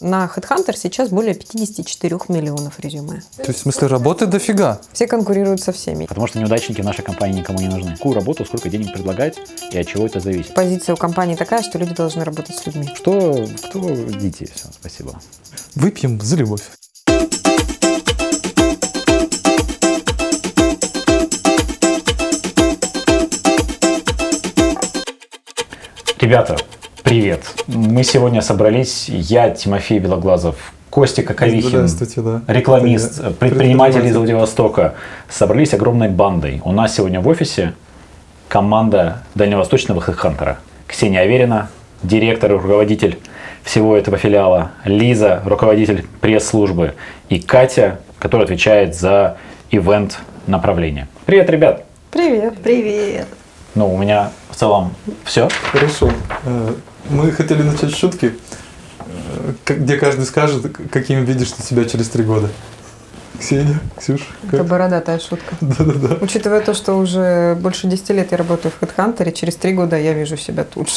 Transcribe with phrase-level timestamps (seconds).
[0.00, 3.22] На HeadHunter сейчас более 54 миллионов резюме.
[3.38, 4.78] То есть, в смысле, работы дофига?
[4.92, 6.04] Все конкурируют со всеми.
[6.04, 7.96] Потому что неудачники в нашей компании никому не нужны.
[7.96, 9.38] Какую работу, сколько денег предлагать
[9.72, 10.52] и от чего это зависит.
[10.52, 12.90] Позиция у компании такая, что люди должны работать с людьми.
[12.94, 13.80] Что, кто,
[14.10, 15.18] идите, все, спасибо.
[15.74, 16.60] Выпьем за любовь.
[26.20, 26.58] Ребята,
[27.06, 27.44] привет.
[27.68, 32.42] Мы сегодня собрались, я, Тимофей Белоглазов, Костя Коковихин, да.
[32.52, 33.30] рекламист, я.
[33.30, 34.94] предприниматель из Владивостока,
[35.28, 36.60] собрались огромной бандой.
[36.64, 37.74] У нас сегодня в офисе
[38.48, 40.58] команда дальневосточного хедхантера.
[40.88, 41.70] Ксения Аверина,
[42.02, 43.20] директор и руководитель
[43.62, 46.94] всего этого филиала, Лиза, руководитель пресс-службы,
[47.28, 49.36] и Катя, которая отвечает за
[49.70, 50.18] ивент
[50.48, 51.06] направление.
[51.24, 51.84] Привет, ребят!
[52.10, 52.54] Привет.
[52.64, 53.28] Привет.
[53.76, 54.92] Ну, у меня в целом
[55.24, 55.48] все.
[55.70, 56.10] Хорошо.
[57.10, 58.34] Мы хотели начать с шутки,
[59.66, 62.48] э, где каждый скажет, каким видишь ты себя через три года.
[63.38, 64.66] Ксения, Ксюш, Это как?
[64.66, 65.54] бородатая шутка.
[65.60, 66.16] Да-да-да.
[66.20, 70.14] Учитывая то, что уже больше 10 лет я работаю в HeadHunter, через три года я
[70.14, 70.96] вижу себя тут же.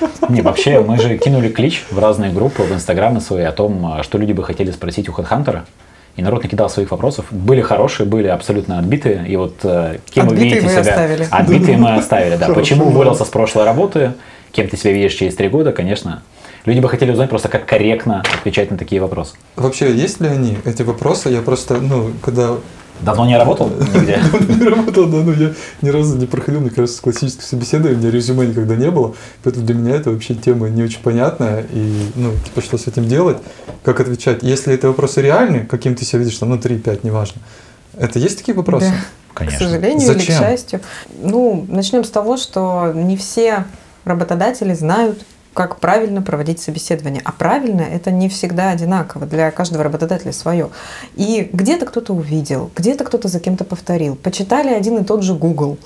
[0.28, 4.02] Не, вообще, мы же кинули клич в разные группы, в инстаграмы свои о том, а,
[4.02, 5.60] что люди бы хотели спросить у HeadHunter.
[6.16, 7.26] И народ накидал своих вопросов.
[7.30, 9.24] Были хорошие, были абсолютно отбитые.
[9.28, 10.92] И вот э, кем вы Отбитые видите мы себя?
[10.92, 11.28] оставили.
[11.30, 12.48] Отбитые мы оставили, да.
[12.48, 12.90] Почему да.
[12.90, 14.14] уволился с прошлой работы?
[14.52, 15.72] Кем ты себя видишь через три года?
[15.72, 16.22] Конечно.
[16.64, 19.34] Люди бы хотели узнать просто, как корректно отвечать на такие вопросы.
[19.56, 21.30] Вообще, есть ли они, эти вопросы?
[21.30, 22.56] Я просто, ну, когда
[23.00, 24.20] Давно не работал нигде?
[24.48, 28.10] не работал, да, но я ни разу не проходил, мне кажется, классическое собеседование, у меня
[28.10, 32.32] резюме никогда не было, поэтому для меня это вообще тема не очень понятная, и, ну,
[32.44, 33.38] типа, что с этим делать,
[33.84, 34.42] как отвечать.
[34.42, 37.40] Если это вопросы реальные, каким ты себя видишь, там, ну, 3-5, неважно,
[37.96, 38.86] это есть такие вопросы?
[38.86, 38.94] Да.
[39.32, 39.58] К Конечно.
[39.68, 40.34] сожалению или Зачем?
[40.34, 40.80] к счастью.
[41.22, 43.64] Ну, начнем с того, что не все
[44.08, 47.22] работодатели знают, как правильно проводить собеседование.
[47.24, 49.26] А правильно это не всегда одинаково.
[49.26, 50.70] Для каждого работодателя свое.
[51.16, 54.14] И где-то кто-то увидел, где-то кто-то за кем-то повторил.
[54.14, 55.78] Почитали один и тот же Google.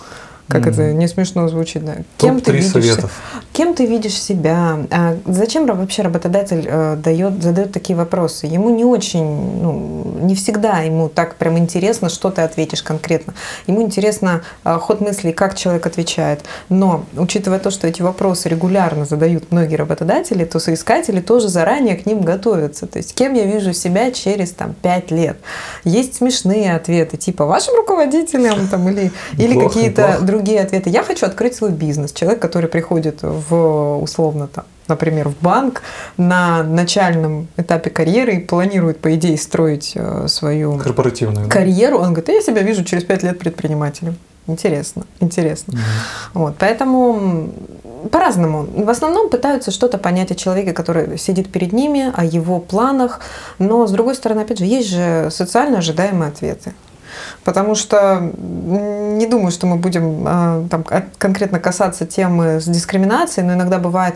[0.53, 0.71] Как Мгм.
[0.71, 1.95] это не смешно звучит, да.
[2.19, 3.11] Кем ты Топ-3 видишь советов.
[3.55, 4.81] Кем ты видишь себя?
[4.91, 8.47] А зачем вообще работодатель э, дает, задает такие вопросы?
[8.47, 13.33] Ему не очень, ну, не всегда ему так прям интересно, что ты ответишь конкретно.
[13.67, 16.41] Ему интересно э, ход мыслей, как человек отвечает.
[16.69, 22.05] Но, учитывая то, что эти вопросы регулярно задают многие работодатели, то соискатели тоже заранее к
[22.05, 22.87] ним готовятся.
[22.87, 25.39] То есть, кем я вижу себя через там, 5 лет?
[25.85, 30.25] Есть смешные ответы, типа вашим руководителем там, или, или какие-то неплохо.
[30.43, 30.91] Другие ответы.
[30.91, 32.13] Я хочу открыть свой бизнес.
[32.13, 35.83] Человек, который приходит в условно там, например, в банк
[36.17, 41.45] на начальном этапе карьеры и планирует, по идее, строить э, свою Корпоративные.
[41.45, 41.51] да?
[41.51, 44.17] карьеру, он говорит, «А я себя вижу через пять лет предпринимателем.
[44.49, 45.75] Интересно, интересно.
[45.75, 45.83] Мгм.
[46.35, 47.51] Вот, поэтому
[48.11, 48.67] по-разному.
[48.85, 53.21] В основном пытаются что-то понять о человеке, который сидит перед ними, о его планах.
[53.61, 56.73] Но, с другой стороны, опять же, есть же социально ожидаемые ответы.
[57.45, 63.47] Потому что не думаю, что мы будем э, там, кон- конкретно касаться темы с дискриминацией,
[63.47, 64.15] но иногда бывает,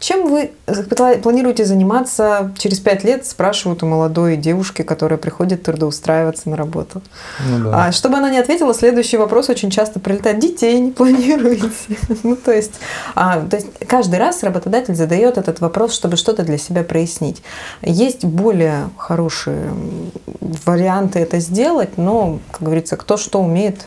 [0.00, 6.50] чем вы пла- планируете заниматься через пять лет, спрашивают у молодой девушки, которая приходит трудоустраиваться
[6.50, 7.02] на работу.
[7.48, 7.86] Ну да.
[7.86, 10.38] А чтобы она не ответила, следующий вопрос очень часто прилетает.
[10.38, 11.70] Детей не планируете?
[12.22, 12.72] Ну, то есть,
[13.14, 17.42] а, то есть каждый раз работодатель задает этот вопрос, чтобы что-то для себя прояснить.
[17.82, 19.70] Есть более хорошие
[20.40, 23.86] варианты это сделать, но, как говорится, кто что умеет,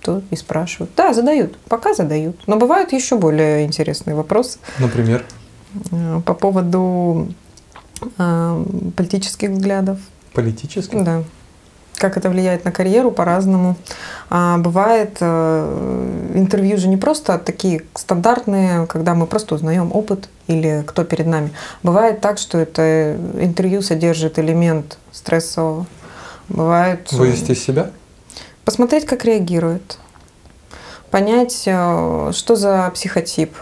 [0.00, 0.90] то и спрашивают.
[0.96, 2.36] Да, задают, пока задают.
[2.46, 5.24] Но бывают еще более интересные вопросы Например?
[5.90, 7.28] э, по поводу
[8.18, 8.64] э,
[8.96, 9.98] политических взглядов.
[10.32, 10.96] Политически?
[10.96, 11.24] Да.
[11.96, 13.74] Как это влияет на карьеру по-разному.
[14.28, 20.84] А бывает э, интервью же не просто такие стандартные, когда мы просто узнаем опыт или
[20.86, 21.52] кто перед нами.
[21.82, 25.86] Бывает так, что это интервью содержит элемент стрессового.
[26.48, 27.90] Бывает Вывести из себя?
[28.66, 29.98] Посмотреть, как реагирует,
[31.10, 33.56] понять, э, что за психотип.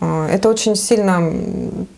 [0.00, 1.32] Э, Это очень сильно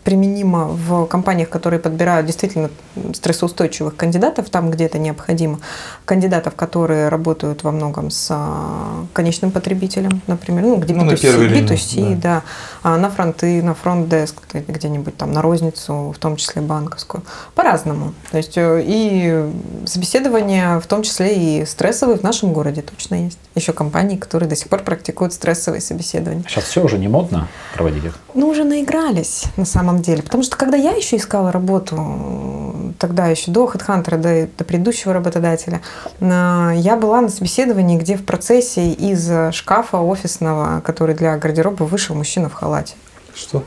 [0.03, 2.69] применимо в компаниях, которые подбирают действительно
[3.13, 5.59] стрессоустойчивых кандидатов, там, где это необходимо.
[6.05, 11.21] Кандидатов, которые работают во многом с а, конечным потребителем, например, ну, где Ну, на B2C,
[11.21, 12.43] первой линии, B2C, да.
[12.83, 17.23] А на фронты, на фронт-деск, где-нибудь там на розницу, в том числе банковскую.
[17.55, 18.13] По-разному.
[18.31, 19.45] То есть э, и
[19.85, 23.39] собеседование, в том числе и стрессовые в нашем городе точно есть.
[23.55, 26.43] Еще компании, которые до сих пор практикуют стрессовые собеседования.
[26.47, 28.17] Сейчас все уже не модно проводить их.
[28.33, 30.23] Ну, уже наигрались на самом деле.
[30.23, 35.81] Потому что когда я еще искала работу, тогда еще до HeadHunter, до, до предыдущего работодателя,
[36.19, 42.15] на- я была на собеседовании, где в процессе из шкафа офисного, который для гардероба, вышел
[42.15, 42.95] мужчина в халате.
[43.33, 43.63] Что?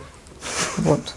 [0.79, 1.15] Вот.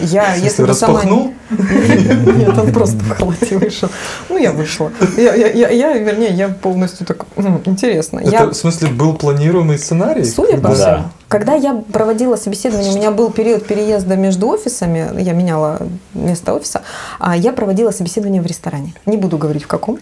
[0.00, 0.94] Я, если бы сама...
[1.00, 1.32] распахнул?
[1.50, 3.88] Нет, он просто в халате вышел.
[4.28, 4.90] Ну, я вышла.
[5.16, 7.24] Я, я, я, я, вернее, я полностью так...
[7.36, 8.18] «М, Интересно.
[8.20, 10.24] Это, Я в смысле, был планируемый сценарий?
[10.24, 10.74] Судя по Да.
[10.74, 15.78] всему, когда я проводила собеседование, у меня был период переезда между офисами, я меняла
[16.14, 16.82] место офиса,
[17.18, 18.94] а я проводила собеседование в ресторане.
[19.06, 19.98] Не буду говорить в каком,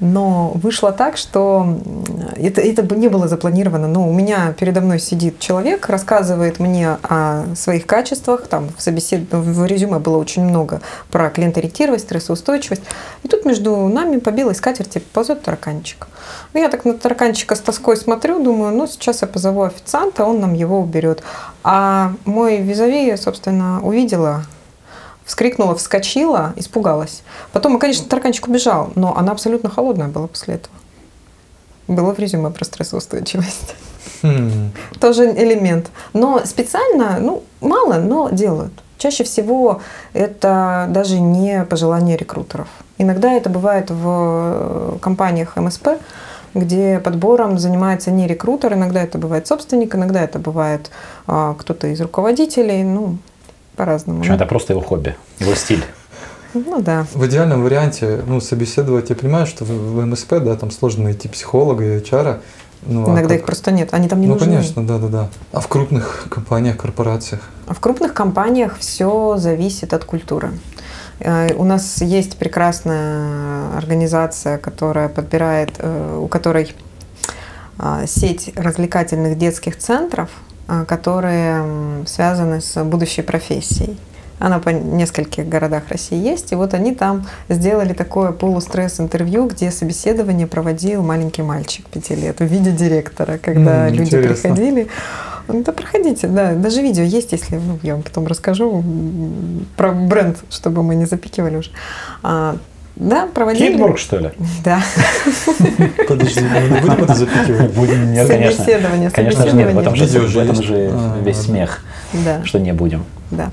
[0.00, 1.78] но вышло так, что
[2.36, 3.86] это, это бы не было запланировано.
[3.86, 8.46] Но у меня передо мной сидит человек, рассказывает мне о своих качествах.
[8.46, 9.30] Там в, собесед...
[9.30, 10.80] в резюме было очень много
[11.10, 12.82] про клиенториентированность, стрессоустойчивость.
[13.22, 16.08] И тут между нами по белой скатерти ползет тараканчик.
[16.54, 20.40] Ну, я так на тараканчика с тоской смотрю, думаю, ну, сейчас я позову официанта, он
[20.40, 21.22] нам его уберет.
[21.62, 24.44] А мой визави, собственно, увидела,
[25.30, 27.22] вскрикнула, вскочила, испугалась.
[27.52, 30.74] Потом, конечно, тараканчик убежал, но она абсолютно холодная была после этого.
[31.86, 33.76] Было в резюме про стрессоустойчивость.
[34.22, 34.72] Хм.
[35.00, 35.90] Тоже элемент.
[36.14, 38.72] Но специально, ну, мало, но делают.
[38.98, 39.80] Чаще всего
[40.14, 42.66] это даже не пожелание рекрутеров.
[42.98, 45.90] Иногда это бывает в компаниях МСП,
[46.54, 50.90] где подбором занимается не рекрутер, иногда это бывает собственник, иногда это бывает
[51.28, 53.18] а, кто-то из руководителей, ну,
[53.76, 54.20] по-разному.
[54.20, 55.84] Общем, это просто его хобби, его стиль.
[56.54, 57.06] Ну да.
[57.14, 61.28] В идеальном варианте, ну, собеседовать, я понимаю, что в, в МСП, да, там сложно найти
[61.28, 62.40] психолога и HR.
[62.86, 64.48] Ну, а Иногда как- их просто нет, они там не Ну, нужны.
[64.48, 65.28] конечно, да-да-да.
[65.52, 67.42] А в крупных компаниях, корпорациях?
[67.68, 70.50] В крупных компаниях все зависит от культуры.
[71.20, 76.74] Э, У нас есть прекрасная организация, которая подбирает, э, у которой
[77.82, 80.49] а, сеть развлекательных детских центров, а,
[80.86, 83.96] которые м, связаны с будущей профессией.
[84.38, 90.46] Она по нескольких городах России есть, и вот они там сделали такое полустресс-интервью, где собеседование
[90.46, 94.34] проводил маленький мальчик пяти лет в виде директора, когда М, люди интересно.
[94.54, 94.86] приходили.
[95.48, 96.54] Ну, Да проходите, да.
[96.54, 98.82] Даже видео есть, если ну, я вам потом расскажу
[99.76, 101.70] про бренд, чтобы мы не запикивали уже.
[102.22, 102.56] А,
[103.00, 103.72] да, проводили.
[103.72, 104.30] Китбург, что ли?
[104.64, 104.82] Да.
[106.06, 107.72] Подожди, мы не будем это запикивать?
[107.72, 108.64] Будем, нет, конечно.
[108.64, 111.82] Собеседование, Конечно же нет, в этом же, в этом же А, весь смех,
[112.12, 113.04] Да, что не будем.
[113.30, 113.50] да.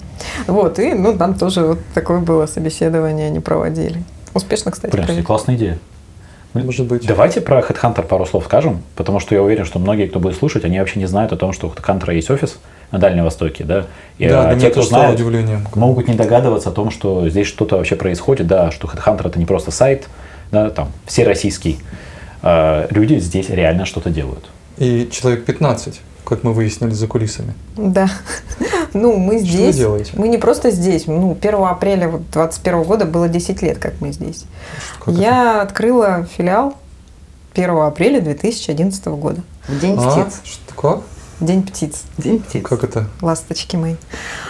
[0.48, 4.04] Вот, и ну, там тоже вот такое было собеседование, они проводили.
[4.34, 5.80] Успешно, кстати, Блин, классная идея.
[6.54, 7.06] Может быть.
[7.06, 10.66] Давайте про HeadHunter пару слов скажем, потому что я уверен, что многие, кто будет слушать,
[10.66, 12.58] они вообще не знают о том, что у HeadHunter есть офис
[12.92, 13.86] на Дальнем Востоке, да?
[14.18, 15.68] И Да, а, те, кто знает, удивлением.
[15.76, 19.46] могут не догадываться о том, что здесь что-то вообще происходит, да, что HeadHunter это не
[19.46, 20.08] просто сайт,
[20.52, 21.80] да, там, все российский.
[22.42, 24.46] А, люди здесь реально что-то делают.
[24.78, 27.54] И человек 15, как мы выяснили за кулисами.
[27.76, 28.08] Да.
[28.94, 29.76] Ну, мы Что вы здесь.
[29.76, 30.12] делаете?
[30.16, 31.08] Мы не просто здесь.
[31.08, 34.46] Ну, 1 апреля 2021 года было 10 лет, как мы здесь.
[35.00, 35.22] Как это?
[35.22, 36.76] Я открыла филиал
[37.54, 39.42] 1 апреля 2011 года.
[39.68, 40.42] В день А, птиц.
[40.46, 41.02] что, как?
[41.40, 42.06] День птиц.
[42.18, 42.64] День птиц.
[42.66, 43.08] Как это?
[43.22, 43.96] Ласточки мои.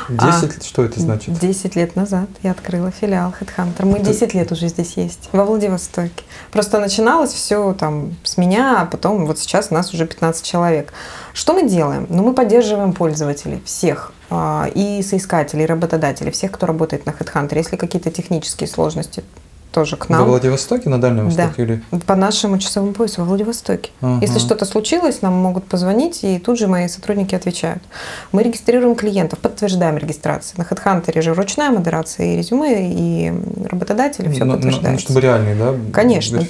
[0.08, 0.66] 10?
[0.66, 1.38] Что это значит?
[1.38, 3.86] 10 лет назад я открыла филиал Headhunter.
[3.86, 6.24] Мы 10 лет уже здесь есть, во Владивостоке.
[6.52, 10.94] Просто начиналось все там с меня, а потом вот сейчас нас уже 15 человек.
[11.34, 12.08] Что мы делаем?
[12.10, 17.58] Ну, мы поддерживаем пользователей всех, а, и соискателей, и работодателей, всех, кто работает на Headhunter.
[17.58, 19.26] Если какие-то технические сложности,
[19.72, 20.28] тоже к Во нам.
[20.28, 21.46] Владивостоке, на Дальнем Да.
[21.46, 21.64] Востоке?
[21.64, 21.82] Или...
[22.06, 23.92] По нашему часовому поясу во Владивостоке.
[24.02, 24.20] Ага.
[24.22, 27.84] Если что-то случилось, нам могут позвонить, и тут же мои сотрудники отвечают.
[28.32, 30.60] Мы регистрируем клиентов, подтверждаем регистрацию.
[30.60, 33.34] На HeadHunter же ручная модерация и резюме, и
[33.70, 34.92] работодатели, все Ну, ну, подтверждается.
[34.92, 35.74] ну, чтобы реальный, да?
[35.94, 36.42] Конечно,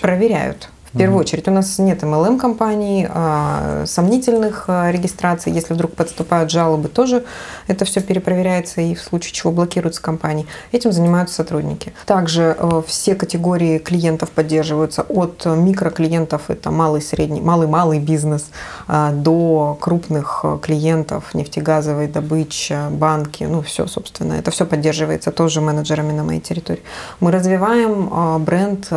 [0.00, 0.68] проверяют.
[0.94, 5.52] В первую очередь у нас нет MLM-компаний, а, сомнительных а, регистраций.
[5.52, 7.24] Если вдруг подступают жалобы, тоже
[7.66, 10.46] это все перепроверяется и в случае чего блокируются компании.
[10.70, 11.92] Этим занимаются сотрудники.
[12.06, 18.50] Также э, все категории клиентов поддерживаются от микроклиентов, это малый, средний, малый-малый бизнес,
[18.86, 25.60] а, до крупных э, клиентов, нефтегазовой добыча, банки, ну все, собственно, это все поддерживается тоже
[25.60, 26.84] менеджерами на моей территории.
[27.18, 28.92] Мы развиваем бренд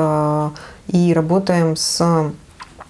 [0.88, 2.32] и работаем с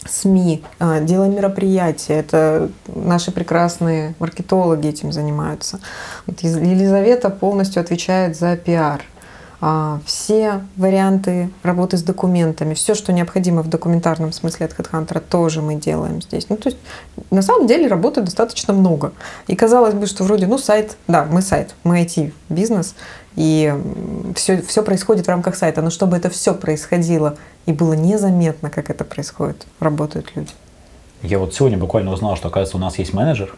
[0.06, 2.16] СМИ, а, делаем мероприятия.
[2.16, 5.80] Это наши прекрасные маркетологи этим занимаются.
[6.26, 9.04] Вот Елизавета полностью отвечает за пиар.
[9.60, 15.62] А, Все варианты работы с документами, все, что необходимо в документарном смысле от HeadHunter, тоже
[15.62, 16.48] мы делаем здесь.
[16.50, 16.78] Ну, то есть,
[17.32, 19.14] на самом деле, работы достаточно много.
[19.48, 22.94] И казалось бы, что вроде, ну, сайт, да, мы сайт, мы IT-бизнес,
[23.36, 23.74] и
[24.36, 25.82] все, все происходит в рамках сайта.
[25.82, 27.36] Но чтобы это все происходило
[27.66, 30.52] и было незаметно, как это происходит, работают люди.
[31.24, 33.56] Я вот сегодня буквально узнал, что, оказывается, у нас есть менеджер,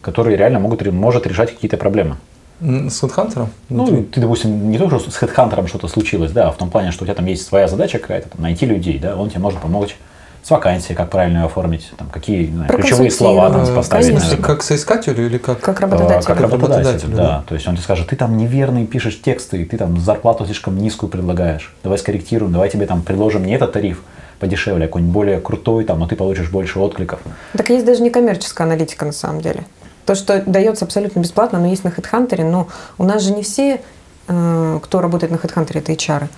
[0.00, 2.16] который реально могут, может решать какие-то проблемы.
[2.60, 3.46] С HeadHunter?
[3.68, 6.90] Ну, ты, допустим, не только что с хедхантером что-то случилось, да, а в том плане,
[6.90, 9.60] что у тебя там есть своя задача какая-то, там, найти людей, да, он тебе может
[9.60, 9.96] помочь
[10.42, 14.06] с вакансией, как правильно ее оформить, там, какие знаю, ключевые слова там, поставить.
[14.06, 14.28] конечно.
[14.28, 14.46] наверное.
[14.46, 15.60] Как соискателю или как?
[15.60, 16.26] Как Э, работодатель.
[16.26, 17.22] Как работодатель, работодателю, да.
[17.22, 17.44] да.
[17.46, 21.10] То есть он тебе скажет, ты там неверный пишешь тексты, ты там зарплату слишком низкую
[21.10, 21.74] предлагаешь.
[21.82, 24.02] Давай скорректируем, давай тебе там предложим не этот тариф
[24.40, 27.20] подешевле, а какой-нибудь более крутой, там, но ты получишь больше откликов.
[27.56, 29.64] Так есть даже некоммерческая аналитика на самом деле.
[30.08, 33.82] То, что дается абсолютно бесплатно, но есть на HeadHunter, но у нас же не все,
[34.26, 36.28] э, кто работает на HeadHunter, это HR.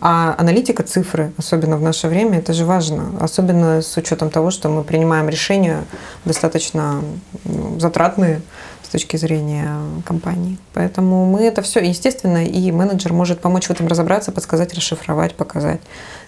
[0.00, 3.12] А аналитика цифры, особенно в наше время, это же важно.
[3.20, 5.84] Особенно с учетом того, что мы принимаем решения
[6.24, 7.02] достаточно
[7.44, 8.40] ну, затратные
[8.82, 10.56] с точки зрения компании.
[10.72, 15.82] Поэтому мы это все, естественно, и менеджер может помочь в этом разобраться, подсказать, расшифровать, показать,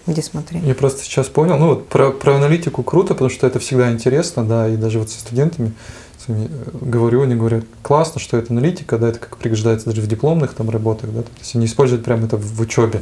[0.05, 0.61] где смотреть.
[0.65, 4.45] Я просто сейчас понял, ну вот про, про аналитику круто, потому что это всегда интересно,
[4.45, 5.73] да, и даже вот со студентами
[6.27, 10.69] говорю, они говорят, классно, что это аналитика, да, это как пригождается даже в дипломных там
[10.69, 13.01] работах, да, то есть они используют прямо это в учебе,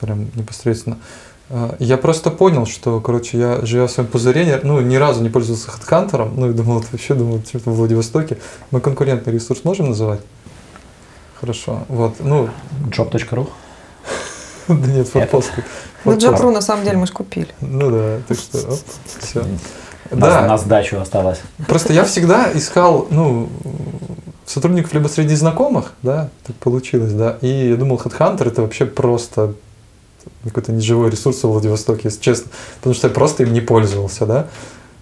[0.00, 0.98] прям непосредственно.
[1.50, 5.28] А, Я просто понял, что, короче, я, живя в своем пузыре, ну, ни разу не
[5.28, 8.38] пользовался HeadHunter, ну, и думал, это вообще, думал, что-то в Владивостоке.
[8.70, 10.20] Мы конкурентный ресурс можем называть?
[11.40, 12.48] Хорошо, вот, ну,
[12.90, 13.48] Job.ru?
[14.68, 15.52] да нет, форпост.
[16.04, 17.48] Ну, Джапру на самом деле мы же купили.
[17.60, 18.80] Ну да, так что, оп,
[19.20, 19.44] все.
[20.12, 21.40] На, на сдачу осталось.
[21.66, 23.48] Просто я всегда искал, ну,
[24.46, 29.54] сотрудников либо среди знакомых, да, так получилось, да, и я думал, HeadHunter это вообще просто
[30.44, 34.46] какой-то неживой ресурс в Владивостоке, если честно, потому что я просто им не пользовался, да.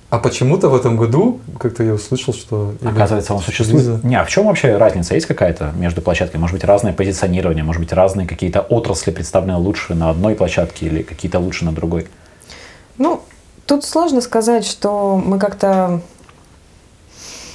[0.08, 2.74] А почему-то в этом году как-то я услышал, что...
[2.84, 3.86] Оказывается, он существует.
[3.86, 5.14] релиза- Не, а в чем вообще разница?
[5.14, 6.40] Есть какая-то между площадками?
[6.40, 11.02] Может быть, разное позиционирование, может быть, разные какие-то отрасли представлены лучше на одной площадке или
[11.02, 12.08] какие-то лучше на другой?
[12.98, 13.22] Ну,
[13.70, 16.00] тут сложно сказать, что мы как-то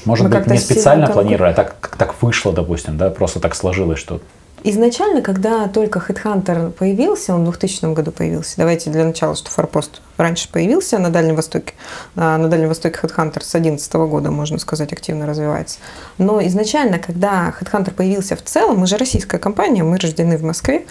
[0.06, 3.42] Может Мы быть, как-то не специально конкур- планируя, а так, так вышло, допустим, да, просто
[3.42, 4.22] так сложилось, что
[4.68, 10.02] Изначально, когда только HeadHunter появился, он в 2000 году появился, давайте для начала, что Форпост
[10.18, 11.74] раньше появился на Дальнем Востоке,
[12.16, 15.78] а на Дальнем Востоке HeadHunter с 2011 года, можно сказать, активно развивается.
[16.18, 20.88] Но изначально, когда HeadHunter появился в целом, мы же российская компания, мы рождены в Москве,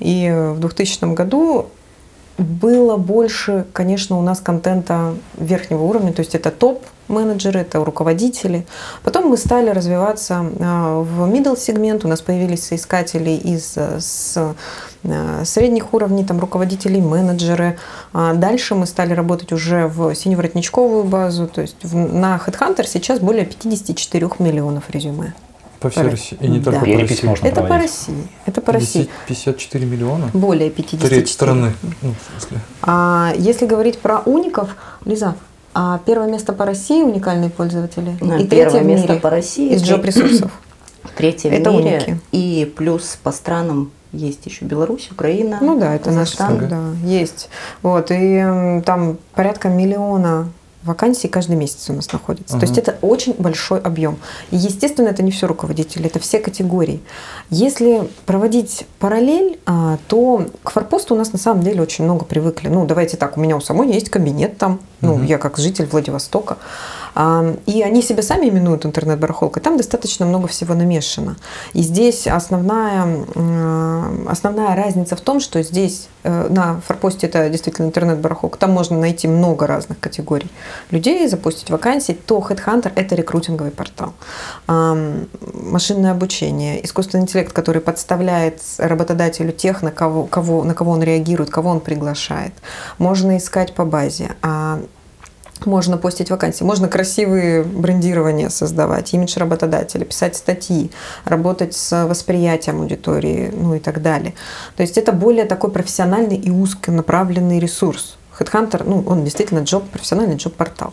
[0.00, 1.70] и в 2000 году
[2.38, 8.66] было больше, конечно, у нас контента верхнего уровня, то есть это топ-менеджеры, это руководители.
[9.04, 14.54] Потом мы стали развиваться а, в middle сегмент, у нас появились соискатели из э, с,
[15.04, 17.78] э, средних уровней, там руководители, менеджеры.
[18.12, 23.44] А Дальше мы стали работать уже в синеворотничковую базу, то есть на HeadHunter сейчас более
[23.44, 25.34] 54 миллионов резюме.
[25.84, 26.64] По всей По России, и не Да.
[26.64, 27.26] только по перепись России.
[27.26, 27.90] можно Это по проводить.
[27.90, 28.28] России.
[28.46, 29.08] Это по России.
[29.28, 30.30] 54 миллиона?
[30.32, 31.08] Более 54.
[31.10, 31.74] Треть страны.
[32.00, 32.60] Ну, в смысле.
[32.82, 35.34] А если говорить про уников, Лиза,
[35.74, 39.28] а первое место по России уникальные пользователи Ну, и первое третье в место мире по
[39.28, 40.50] России, из джоб ресурсов.
[41.18, 41.96] Третье Это в мире.
[41.96, 42.20] уники.
[42.32, 46.58] И плюс по странам есть еще Беларусь, Украина, Ну да, это наш Казахстан.
[46.60, 46.68] СНГ.
[46.70, 47.50] да, есть.
[47.82, 50.48] Вот, и там порядка миллиона
[50.84, 52.58] вакансий каждый месяц у нас находится.
[52.58, 54.18] То есть это очень большой объем.
[54.50, 57.00] И, естественно, это не все руководители, это все категории.
[57.50, 62.68] Если проводить параллель, а, то к форпосту у нас на самом деле очень много привыкли.
[62.68, 66.58] Ну, давайте так, у меня у самой есть кабинет там, ну, я как житель Владивостока.
[67.14, 69.62] И они себя сами именуют интернет-барахолкой.
[69.62, 71.36] Там достаточно много всего намешано.
[71.72, 73.04] И здесь основная,
[73.34, 78.58] м, основная разница в том, что здесь э, на форпосте это действительно интернет-барахолка.
[78.58, 80.50] Там можно найти много разных категорий
[80.90, 82.12] людей, запустить вакансии.
[82.12, 84.14] То Headhunter– это рекрутинговый портал.
[84.66, 91.50] Машинное обучение, искусственный интеллект, который подставляет работодателю тех, на кого, кого, на кого он реагирует,
[91.50, 92.54] кого он приглашает.
[92.98, 94.30] Можно искать по базе.
[94.42, 94.80] А
[95.66, 100.90] можно постить вакансии, можно красивые брендирования создавать, имидж работодателя, писать статьи,
[101.24, 104.34] работать с восприятием аудитории, ну и так далее.
[104.76, 108.16] То есть это более такой профессиональный и узконаправленный ресурс.
[108.38, 110.92] Headhunter, ну, он действительно джоб, профессиональный джоб-портал.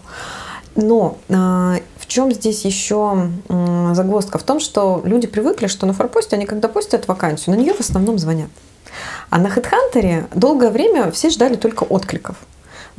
[0.75, 4.37] Но а, в чем здесь еще м, загвоздка?
[4.37, 7.79] В том, что люди привыкли, что на форпосте они когда постят вакансию, на нее в
[7.79, 8.49] основном звонят.
[9.29, 12.35] А на HeadHunter долгое время все ждали только откликов.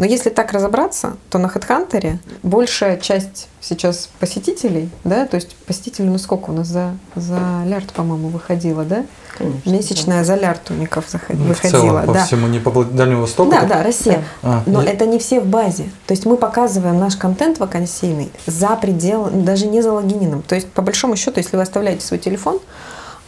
[0.02, 6.08] Но если так разобраться, то на HeadHunter большая часть сейчас посетителей, да, то есть посетителей,
[6.08, 9.04] ну сколько у нас за, за лярд, по-моему, выходило, да?
[9.38, 11.80] Конечно, Месячная за лярд у ников заход- Ну, в выходила.
[11.82, 12.24] целом, по да.
[12.24, 13.48] всему, не по Дальнему Востоку?
[13.52, 14.24] Да, да, Россия.
[14.42, 15.84] А, Но я- это не все в базе.
[16.08, 20.42] То есть мы показываем наш контент вакансийный за пределом, даже не за логинином.
[20.42, 22.58] То есть по большому счету, если вы оставляете свой телефон,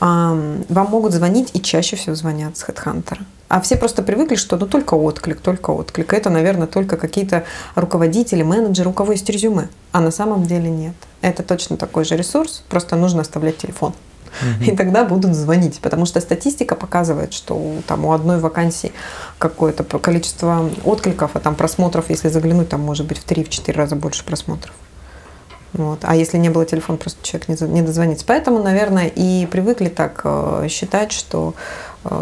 [0.01, 3.19] вам могут звонить и чаще всего звонят с HeadHunter.
[3.49, 6.13] А все просто привыкли, что ну только отклик, только отклик.
[6.13, 9.69] Это, наверное, только какие-то руководители, менеджеры, у кого есть резюме.
[9.93, 10.95] А на самом деле нет.
[11.21, 13.93] Это точно такой же ресурс, просто нужно оставлять телефон.
[14.61, 18.91] И тогда будут звонить, потому что статистика показывает, что у- там у одной вакансии
[19.39, 24.25] какое-то количество откликов, а там просмотров, если заглянуть, там может быть в 3-4 раза больше
[24.25, 24.75] просмотров.
[25.75, 26.00] Вот.
[26.02, 28.25] А если не было телефона, просто человек не, дозвонится.
[28.26, 31.54] Поэтому, наверное, и привыкли так э, считать, что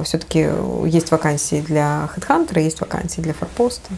[0.05, 0.49] все-таки
[0.87, 3.91] есть вакансии для HeadHunter, есть вакансии для форпоста.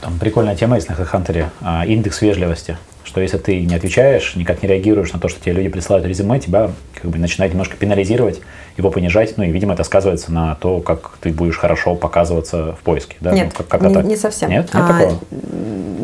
[0.00, 2.76] Там прикольная тема есть на HeadHunter, а, индекс вежливости.
[3.04, 6.40] Что если ты не отвечаешь, никак не реагируешь на то, что тебе люди присылают резюме,
[6.40, 8.40] тебя как бы начинает немножко пенализировать,
[8.76, 9.34] его понижать.
[9.36, 13.16] Ну и, видимо, это сказывается на то, как ты будешь хорошо показаться в поиске.
[13.20, 13.32] Да?
[13.32, 14.50] Нет, Ну, как- не, не совсем.
[14.50, 15.18] Нет, нет А, такого?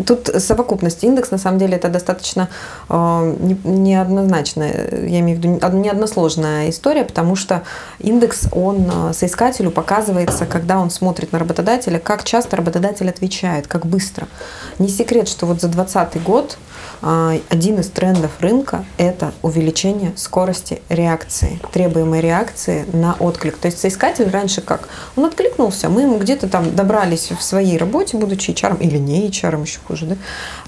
[0.07, 1.03] Тут совокупность.
[1.05, 2.49] Индекс, на самом деле, это достаточно
[2.89, 7.63] э, не- неоднозначная, я имею в виду, не- неодносложная история, потому что
[7.99, 13.87] индекс, он э, соискателю показывается, когда он смотрит на работодателя, как часто работодатель отвечает, как
[13.87, 14.27] быстро.
[14.79, 16.57] Не секрет, что вот за 2020 год
[17.03, 23.57] а, один из трендов рынка– это увеличение скорости реакции, требуемой реакции на отклик.
[23.57, 24.89] То есть соискатель раньше как?
[25.17, 29.63] Он откликнулся, мы ему где-то там добрались в своей работе, будучи HR, или не HR,
[29.63, 30.17] еще хуже, да?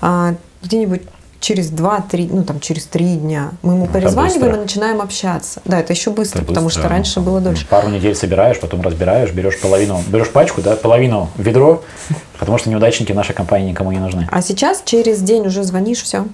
[0.01, 1.03] А, где-нибудь
[1.43, 5.61] через 2-3, ну там через 3 дня мы ему перезваниваем и начинаем общаться.
[5.65, 6.83] Да, это еще быстро, Это потому быстро.
[6.83, 7.67] что раньше было дольше.
[7.67, 11.83] Пару недель собираешь, потом разбираешь, берешь половину, берешь пачку, да, половину ведро,
[12.39, 14.29] потому что неудачники в нашей компании никому не нужны.
[14.31, 16.27] А сейчас через день уже звонишь, все.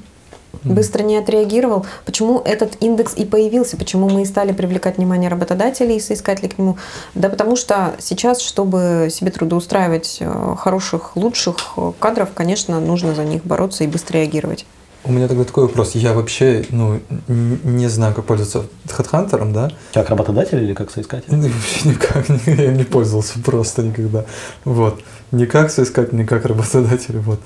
[0.65, 1.87] Быстро не отреагировал.
[2.05, 3.77] Почему этот индекс и появился?
[3.77, 6.79] Почему мы и стали привлекать внимание работодателей и соискателей к нему?
[7.15, 13.25] Да потому что сейчас, чтобы себе трудоустраивать э, хороших, лучших э, кадров, конечно, нужно за
[13.25, 14.67] них бороться и быстро реагировать.
[15.05, 15.95] У меня тогда такой вопрос.
[15.95, 19.71] Я вообще ну, не знаю, как пользоваться HeadHunter, да?
[19.95, 21.29] Как работодатель или как соискатель?
[21.29, 24.25] Ну, Вообще никак, не- я не пользовался просто никогда.
[24.65, 25.01] Вот.
[25.31, 27.19] Не как соискатель, не как работодатель.
[27.19, 27.41] Вот.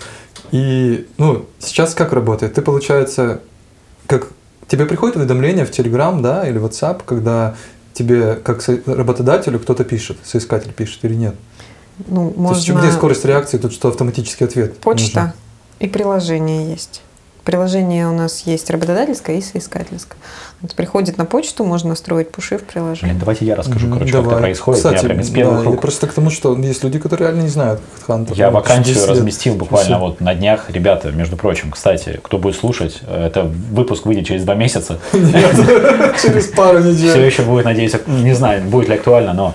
[0.52, 2.54] И, ну, сейчас как работает?
[2.54, 3.40] Ты, получается,
[4.06, 4.28] как
[4.68, 7.56] тебе приходит уведомление в Telegram, да, или WhatsApp, когда
[7.94, 11.34] тебе, как работодателю, кто-то пишет, соискатель пишет или нет?
[12.06, 14.78] Ну, То можно есть где скорость реакции, тут что автоматический ответ?
[14.78, 15.32] почта нужен?
[15.80, 17.02] и приложение есть.
[17.44, 20.16] Приложение у нас есть работодательское и соискательское.
[20.60, 23.10] Вот приходит на почту, можно настроить пуши в приложении.
[23.12, 24.42] Блин, давайте я расскажу, короче, как это давай.
[24.42, 24.78] происходит.
[24.78, 25.80] Кстати, я прям из первых да, я рук.
[25.80, 28.34] просто к тому, что есть люди, которые реально не знают HeadHunter.
[28.36, 29.08] Я вакансию 10 лет.
[29.08, 30.70] разместил буквально вот на днях.
[30.70, 35.00] Ребята, между прочим, кстати, кто будет слушать, это выпуск выйдет через два месяца.
[35.12, 37.24] Через пару Все недель.
[37.26, 39.54] еще будет, надеюсь, не знаю, будет ли актуально, но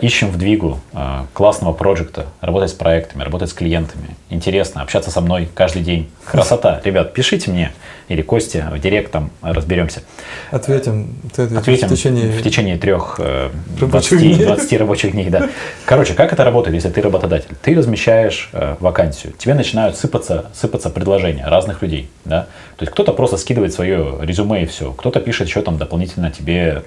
[0.00, 4.16] ищем в двигу э, классного проекта, работать с проектами, работать с клиентами.
[4.30, 6.10] Интересно, общаться со мной каждый день.
[6.24, 6.80] Красота.
[6.84, 7.72] Ребят, пишите мне
[8.08, 10.02] или Косте в директ, там разберемся.
[10.50, 12.30] Ответим, ты ответишь Ответим в течение...
[12.30, 14.46] в течение трех э, Рабочих 20, дней.
[14.46, 15.30] 20 рабочих дней.
[15.30, 15.48] Да.
[15.84, 17.54] Короче, как это работает, если ты работодатель?
[17.62, 22.08] Ты размещаешь э, вакансию, тебе начинают сыпаться, сыпаться предложения разных людей.
[22.24, 22.42] Да?
[22.76, 26.82] То есть кто-то просто скидывает свое резюме и все, кто-то пишет еще там дополнительно тебе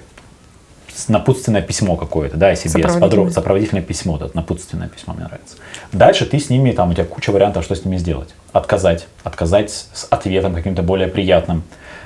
[1.06, 3.30] напутственное письмо какое-то, да, о себе, Сопроводительное.
[3.30, 5.56] сопроводительное письмо, да, напутственное письмо мне нравится.
[5.92, 8.30] Дальше ты с ними, там у тебя куча вариантов, что с ними сделать.
[8.52, 11.62] Отказать, отказать с ответом каким-то более приятным.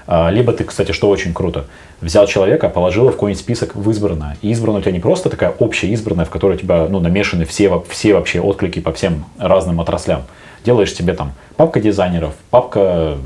[0.07, 1.67] А, Либо ты, кстати, что очень круто,
[2.01, 4.37] взял человека, положил в какой-нибудь список в избранное.
[4.43, 7.45] И избранное у тебя не просто такая общая избранная, в которой у тебя ну, намешаны
[7.45, 10.23] все, все вообще отклики по всем разным отраслям.
[10.65, 13.17] Делаешь себе там папка дизайнеров, папка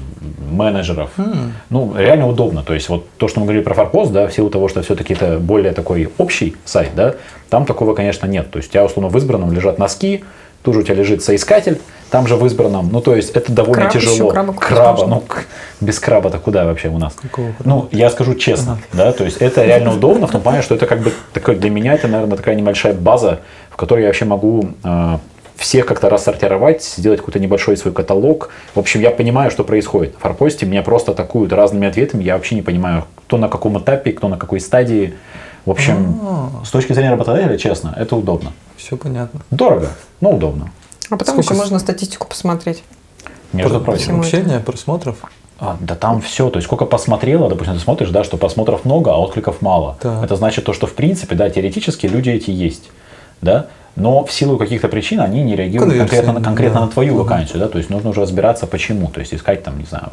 [0.51, 1.11] менеджеров.
[1.70, 2.62] Ну, реально удобно.
[2.62, 5.14] То есть, вот то, что мы говорили про форпост, да, в силу того, что все-таки
[5.14, 7.14] это более такой общий сайт, да,
[7.51, 8.51] там такого, конечно, нет.
[8.51, 10.25] То есть, у тебя, условно, в избранном лежат носки,
[10.62, 13.83] тут же у тебя лежит соискатель, там же в избранном, ну, то есть, это довольно
[13.83, 14.31] Краб еще, тяжело.
[14.31, 15.14] краба купить краба, можно.
[15.14, 15.25] ну,
[15.81, 17.14] без краба-то куда вообще у нас?
[17.14, 17.62] Какого краба?
[17.64, 20.87] Ну, я скажу честно, да, то есть, это реально удобно в том плане, что это
[20.87, 24.70] как бы такой, для меня это, наверное, такая небольшая база, в которой я вообще могу
[24.83, 25.18] э,
[25.57, 28.51] всех как-то рассортировать, сделать какой-то небольшой свой каталог.
[28.75, 30.14] В общем, я понимаю, что происходит.
[30.16, 34.12] В форпосте меня просто атакуют разными ответами, я вообще не понимаю, кто на каком этапе,
[34.12, 35.14] кто на какой стадии.
[35.64, 36.64] В общем, А.
[36.64, 38.53] с точки зрения работодателя, честно, это удобно.
[38.77, 39.40] Все понятно.
[39.51, 39.88] Дорого,
[40.21, 40.71] но удобно.
[41.11, 42.83] А потом Сколько еще с- можно статистику посмотреть.
[43.53, 44.21] Между Про- прочим.
[44.21, 45.16] Общение, просмотров.
[45.59, 49.12] А, да там все, то есть сколько посмотрело, допустим, ты смотришь, да, что просмотров много,
[49.12, 49.97] а откликов мало.
[50.03, 50.23] Так.
[50.23, 52.90] Это значит то, что в принципе, да, теоретически люди эти есть,
[53.40, 56.87] да, но в силу каких-то причин они не реагируют Конверсия, конкретно, на- конкретно да.
[56.87, 59.85] на твою вакансию, да, то есть нужно уже разбираться почему, то есть искать там, не
[59.87, 60.11] знаю,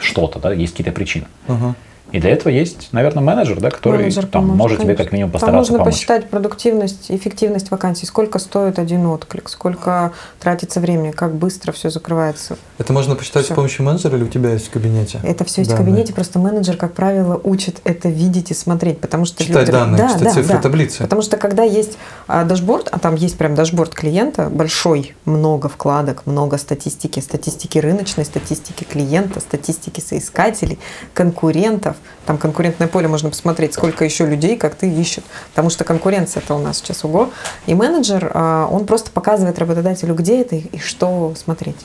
[0.00, 1.26] что-то, да, есть какие-то причины.
[1.46, 1.74] Ага.
[2.12, 5.04] И для этого есть, наверное, менеджер, да, который Менеджер там поможет, может тебе конечно.
[5.04, 5.94] как минимум Там постараться можно помочь.
[5.94, 12.56] посчитать продуктивность, эффективность вакансий, сколько стоит один отклик, сколько тратится времени, как быстро все закрывается.
[12.78, 13.54] Это можно посчитать Всё.
[13.54, 15.20] с помощью менеджера или у тебя есть в кабинете?
[15.22, 15.92] Это все есть в Данные.
[15.92, 19.98] кабинете, просто менеджер, как правило, учит это видеть и смотреть, потому что Читать люди- данные,
[19.98, 20.62] да, читать да, цифры, да.
[20.62, 21.02] таблицы.
[21.02, 21.96] Потому что когда есть
[22.26, 28.24] а, дашборд, а там есть прям дашборд клиента большой, много вкладок, много статистики, статистики рыночной,
[28.24, 30.78] статистики клиента, статистики соискателей,
[31.14, 31.96] конкурентов,
[32.26, 35.24] Там конкурентное поле можно посмотреть, сколько еще людей, как ты ищут.
[35.50, 37.30] Потому что конкуренция это у нас сейчас уго.
[37.66, 41.76] И менеджер, а, он просто показывает работодателю, где это и что смотреть.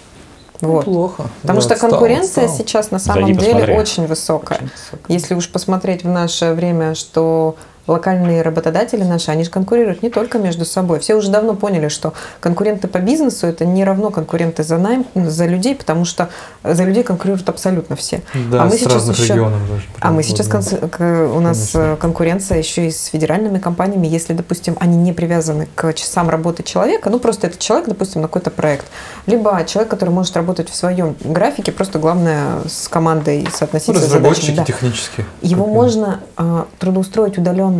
[0.61, 0.85] Вот.
[0.85, 1.25] Плохо.
[1.41, 2.57] Потому Да, что отстал, конкуренция отстал.
[2.59, 3.75] сейчас на самом Зайди, деле посмотри.
[3.77, 4.57] очень высокая.
[4.57, 5.05] Очень высокая.
[5.09, 7.55] Если уж посмотреть в наше время, что
[7.87, 10.99] локальные работодатели наши, они же конкурируют не только между собой.
[10.99, 15.45] Все уже давно поняли, что конкуренты по бизнесу это не равно конкуренты за найм, за
[15.45, 16.29] людей, потому что
[16.63, 18.21] за людей конкурируют абсолютно все.
[18.51, 19.83] Да, а мы с сейчас разных еще, регионов даже.
[19.99, 21.93] а мы сейчас вот, конс- к- у нас Конечно.
[21.93, 26.63] э, конкуренция еще и с федеральными компаниями, если, допустим, они не привязаны к часам работы
[26.63, 28.85] человека, ну просто этот человек, допустим, на какой-то проект,
[29.27, 34.05] либо человек, который может работать в своем графике, просто главное с командой Ну, соотноситься с
[34.05, 34.55] разработчики задачами.
[34.57, 34.63] Да.
[34.65, 35.25] технические.
[35.41, 37.74] Его можно а, трудоустроить удаленно.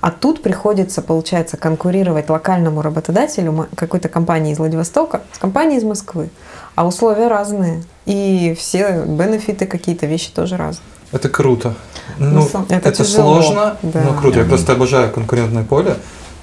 [0.00, 6.30] А тут приходится, получается, конкурировать локальному работодателю какой-то компании из Владивостока с компанией из Москвы.
[6.74, 7.82] А условия разные.
[8.06, 10.84] И все бенефиты какие-то вещи тоже разные.
[11.12, 11.74] Это круто.
[12.18, 14.02] Ну, это, это тяжело, сложно, да.
[14.02, 14.40] но круто.
[14.40, 15.96] Я просто обожаю конкурентное поле.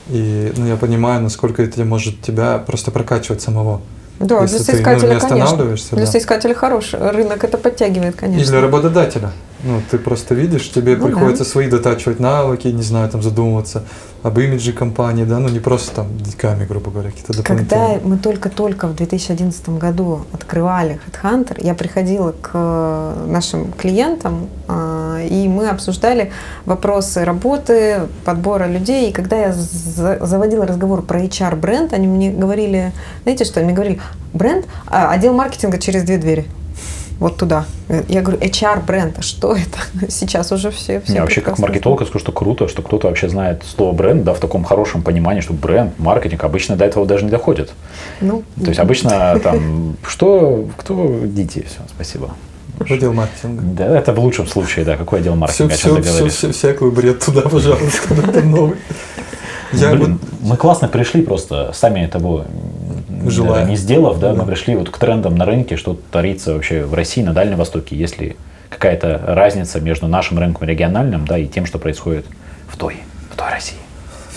[0.07, 3.81] И ну, я понимаю, насколько это может тебя просто прокачивать самого.
[4.21, 5.43] Да, Если для ты, ну, соискателя, не конечно.
[5.43, 6.11] останавливаешься, Для да.
[6.11, 6.99] соискателя хороший.
[7.11, 8.51] Рынок это подтягивает, И конечно.
[8.51, 9.31] для работодателя.
[9.63, 13.83] Ну, ты просто видишь, тебе Ну приходится свои дотачивать навыки, не знаю, там задумываться
[14.23, 17.99] об имидже компании, да, ну не просто там деньгами, грубо говоря, какие-то Когда дополнительные.
[18.03, 24.90] мы только-только в 2011 году открывали HeadHunter, я приходила к нашим клиентам, а,
[25.27, 26.31] и мы обсуждали
[26.65, 29.09] вопросы работы, подбора людей.
[29.09, 32.91] И когда я за- заводила разговор про HR-бренд, они мне говорили,
[33.23, 33.99] знаете что, они мне говорили,
[34.33, 36.45] бренд, а, отдел маркетинга через две двери.
[37.19, 37.65] Вот туда.
[38.09, 39.77] Я говорю, HR-бренд, а что это?
[40.11, 43.29] Сейчас уже все, все Не, вообще, как маркетолог, я скажу, что круто, что кто-то вообще
[43.29, 47.25] знает слово бренд, да, в таком хорошем понимании, что бренд, маркетинг обычно до этого даже
[47.25, 47.73] не доходит.
[48.21, 52.31] Ну, То есть обычно там, что, кто, идите, все, спасибо.
[52.89, 53.61] Отдел маркетинга.
[53.63, 56.33] Да, это в лучшем случае, да, какой отдел Все, маркетинга, все, все, говоришь.
[56.33, 58.77] все, всякий бред туда, пожалуйста, это новый.
[59.73, 62.45] Я Блин, вот мы классно пришли просто, сами того
[63.25, 63.65] Желая.
[63.65, 64.41] не сделав, да, Да.
[64.41, 67.95] мы пришли вот к трендам на рынке, что творится вообще в России, на Дальнем Востоке,
[67.95, 68.35] есть ли
[68.69, 72.25] какая-то разница между нашим рынком региональным, да, и тем, что происходит
[72.67, 72.97] в той,
[73.31, 73.77] в той России.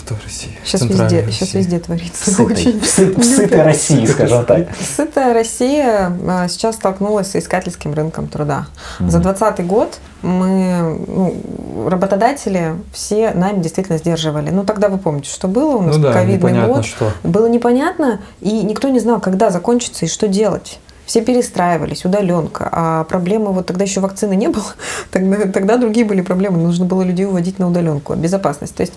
[0.05, 0.51] В той России.
[0.63, 1.57] Сейчас везде, сейчас России.
[1.57, 2.29] везде творится.
[2.31, 3.65] Сытой, Очень в сы- в сытой любят.
[3.65, 4.67] России, скажем так.
[4.95, 8.67] Сытая Россия а, сейчас столкнулась с искательским рынком труда.
[8.99, 14.49] За 2020 год мы, ну, работодатели все найм действительно сдерживали.
[14.49, 16.85] Ну, тогда вы помните, что было у нас Ну да, ковидный год.
[16.85, 17.11] что.
[17.23, 20.79] Было непонятно, и никто не знал, когда закончится и что делать.
[21.05, 22.69] Все перестраивались, удаленка.
[22.71, 24.65] А проблемы, вот тогда еще вакцины не было,
[25.11, 26.57] тогда, тогда другие были проблемы.
[26.57, 28.75] Нужно было людей уводить на удаленку, безопасность.
[28.75, 28.93] То есть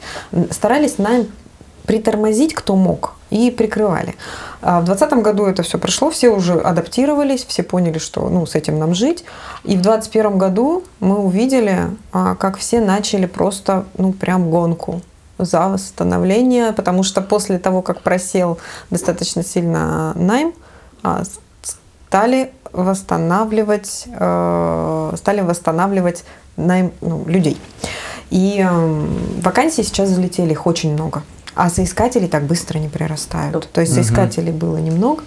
[0.51, 1.29] старались найм
[1.89, 4.15] притормозить, кто мог, и прикрывали.
[4.61, 8.55] А в 2020 году это все прошло, все уже адаптировались, все поняли, что ну, с
[8.55, 9.25] этим нам жить.
[9.65, 15.01] И в 2021 году мы увидели, а, как все начали просто, ну, прям гонку
[15.39, 18.59] за восстановление, потому что после того, как просел
[18.91, 20.53] достаточно сильно найм,
[21.03, 21.23] а,
[22.09, 26.25] стали восстанавливать, э, стали восстанавливать
[26.57, 27.61] найм ну, людей.
[28.31, 31.23] И эм, вакансий сейчас залетели, их очень много.
[31.55, 33.69] А соискателей так быстро не прирастают.
[33.73, 35.23] То есть соискателей было немного,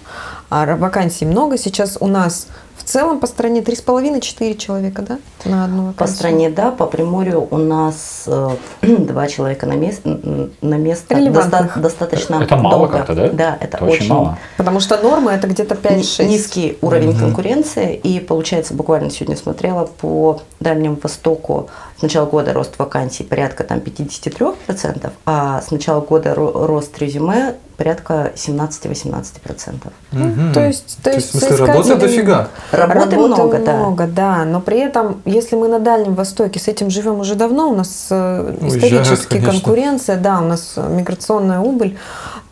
[0.50, 1.56] а вакансий много.
[1.56, 2.48] Сейчас у нас
[2.82, 5.18] в целом по стране 3,5-4 человека, да?
[5.44, 8.48] На одну По стране, да, по Приморью у нас э,
[8.82, 11.14] два человека на, мест, на место.
[11.30, 12.92] Доста- достаточно Это мало долго.
[12.98, 13.28] как-то, да?
[13.28, 14.38] Да, это, Это очень мало.
[14.56, 16.24] Потому что норма это где-то ни- 5-6.
[16.26, 17.20] низкий уровень Мгм.
[17.20, 17.94] конкуренции.
[17.94, 21.68] И получается, буквально сегодня смотрела по Дальнему Востоку
[22.02, 27.54] с начала года рост вакансий порядка там 53%, а с начала года ро- рост резюме
[27.76, 29.92] порядка 17-18%.
[30.10, 30.52] Мгм.
[30.52, 32.48] То есть, то То есть есть, работы дофига.
[32.72, 33.76] Работы, много, да.
[33.76, 34.44] много, да.
[34.44, 38.08] Но при этом, если мы на Дальнем Востоке с этим живем уже давно, у нас
[38.10, 39.52] э, Уезжают, исторически конечно.
[39.52, 41.96] конкуренция, да, у нас миграционная убыль,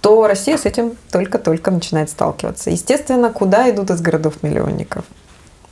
[0.00, 2.70] то Россия с этим только-только начинает сталкиваться.
[2.70, 5.04] Естественно, куда идут из городов-миллионников?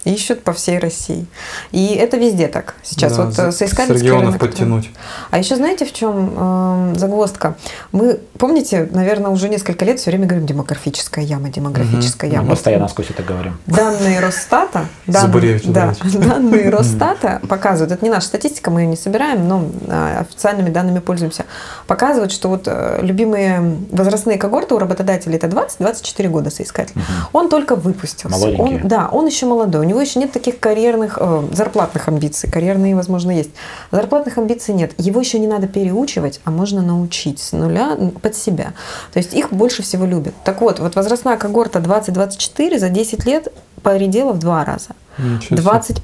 [0.08, 1.26] Ищут по всей России.
[1.70, 2.74] И это везде так.
[2.82, 4.90] Сейчас Да, вот э, с соискательский регионов рынок подтянуть.
[5.30, 7.56] А еще знаете, в чем э, загвоздка?
[7.92, 12.34] Мы, помните, наверное, уже несколько лет все время говорим демографическая яма, демографическая Мгм.
[12.36, 12.48] яма.
[12.48, 13.58] Мы постоянно сквозь это говорим.
[13.66, 19.46] Данные Росстата, Забуревич, да, данные Росстата показывают, это не наша статистика, мы ее не собираем,
[19.46, 21.44] но а, официальными данными пользуемся,
[21.86, 26.94] показывают, что вот э, любимые возрастные когорты у работодателей это 20-24 года соискатель.
[27.32, 28.28] Он только выпустился.
[28.36, 28.80] Молоденький.
[28.82, 32.94] Он, да, он еще молодой, у него еще нет таких карьерных, э, зарплатных амбиций, карьерные,
[32.94, 33.50] возможно, есть.
[33.90, 38.72] Зарплатных амбиций нет, его еще не надо переучивать, а можно научить с нуля под себя.
[39.12, 40.34] То есть их больше всего любят.
[40.44, 44.90] Так вот, вот возрастная когорта 20-24 за 10 лет поредела в два раза.
[45.18, 46.02] Ничего себе.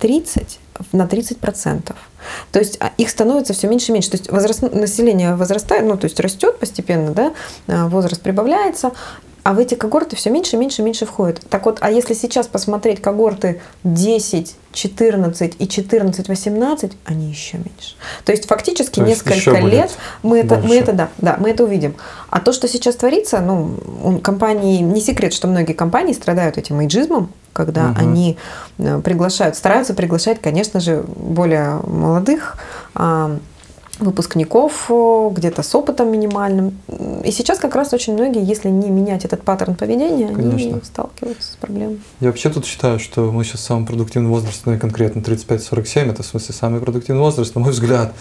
[0.00, 0.58] 25-30
[0.92, 1.94] на 30%.
[2.52, 4.10] То есть а, их становится все меньше и меньше.
[4.10, 7.32] То есть возраст, население возрастает, ну, то есть растет постепенно, да,
[7.66, 8.92] а, возраст прибавляется,
[9.46, 11.40] а в эти когорты все меньше, меньше, меньше входит.
[11.48, 17.94] Так вот, а если сейчас посмотреть когорты 10, 14 и 14, 18, они еще меньше.
[18.24, 19.92] То есть фактически То есть несколько лет
[20.24, 21.94] мы это, мы это, да, да, мы это увидим.
[22.28, 27.30] А то, что сейчас творится, ну, компании, не секрет, что многие компании страдают этим эйджизмом,
[27.52, 28.00] когда Мгм.
[28.00, 28.38] они
[28.78, 32.58] э, приглашают, стараются приглашать, конечно же, более молодых
[32.96, 33.38] а,
[33.98, 36.78] выпускников, о, где-то с опытом минимальным.
[37.24, 40.80] И сейчас как раз очень многие, если не менять этот паттерн поведения, они Конечно.
[40.84, 42.00] сталкиваются с проблемой.
[42.20, 46.10] Я вообще тут считаю, что мы сейчас в самом продуктивном возрасте, ну и конкретно 35-47,
[46.10, 48.12] это в смысле самый продуктивный возраст, на мой взгляд.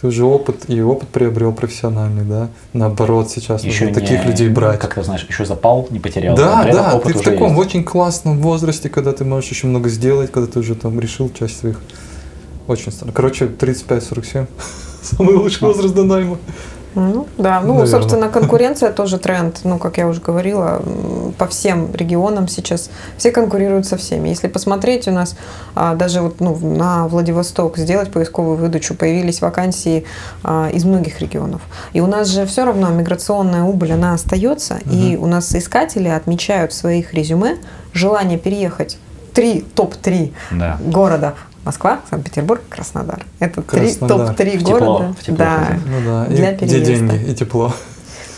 [0.00, 2.48] Ты уже опыт, и опыт приобрел профессиональный, да?
[2.72, 4.80] Наоборот, сейчас Еще нужно таких не- людей брать.
[4.80, 6.36] Как ты знаешь, еще запал не потерял.
[6.36, 7.60] Да, да, опыт ты в таком есть.
[7.60, 11.60] очень классном возрасте, когда ты можешь еще много сделать, когда ты уже там решил часть
[11.60, 11.80] своих.
[12.66, 13.12] Очень странно.
[13.12, 14.46] Короче, 35-47.
[15.02, 16.38] Самый лучший возраст до найма.
[16.94, 17.86] Ну, да, ну, Наверно.
[17.86, 19.60] собственно, конкуренция тоже тренд.
[19.64, 20.82] Ну, как я уже говорила,
[21.38, 24.28] по всем регионам сейчас все конкурируют со всеми.
[24.28, 25.34] Если посмотреть, у нас
[25.74, 30.04] а, даже вот, ну, на Владивосток сделать поисковую выдачу, появились вакансии
[30.44, 31.62] а, из многих регионов.
[31.94, 36.72] И у нас же все равно миграционная убыль, она остается, и у нас соискатели отмечают
[36.72, 37.56] в своих резюме
[37.94, 38.98] желание переехать
[39.32, 40.78] три, топ-3 Да.
[40.84, 41.34] города
[41.64, 43.24] Москва, Санкт-Петербург, Краснодар.
[43.38, 44.28] Это три Краснодар.
[44.34, 45.12] топ-3 В тепло, города.
[45.18, 47.08] в тепло да, Ну да, Для и где переезда.
[47.08, 47.72] деньги и тепло.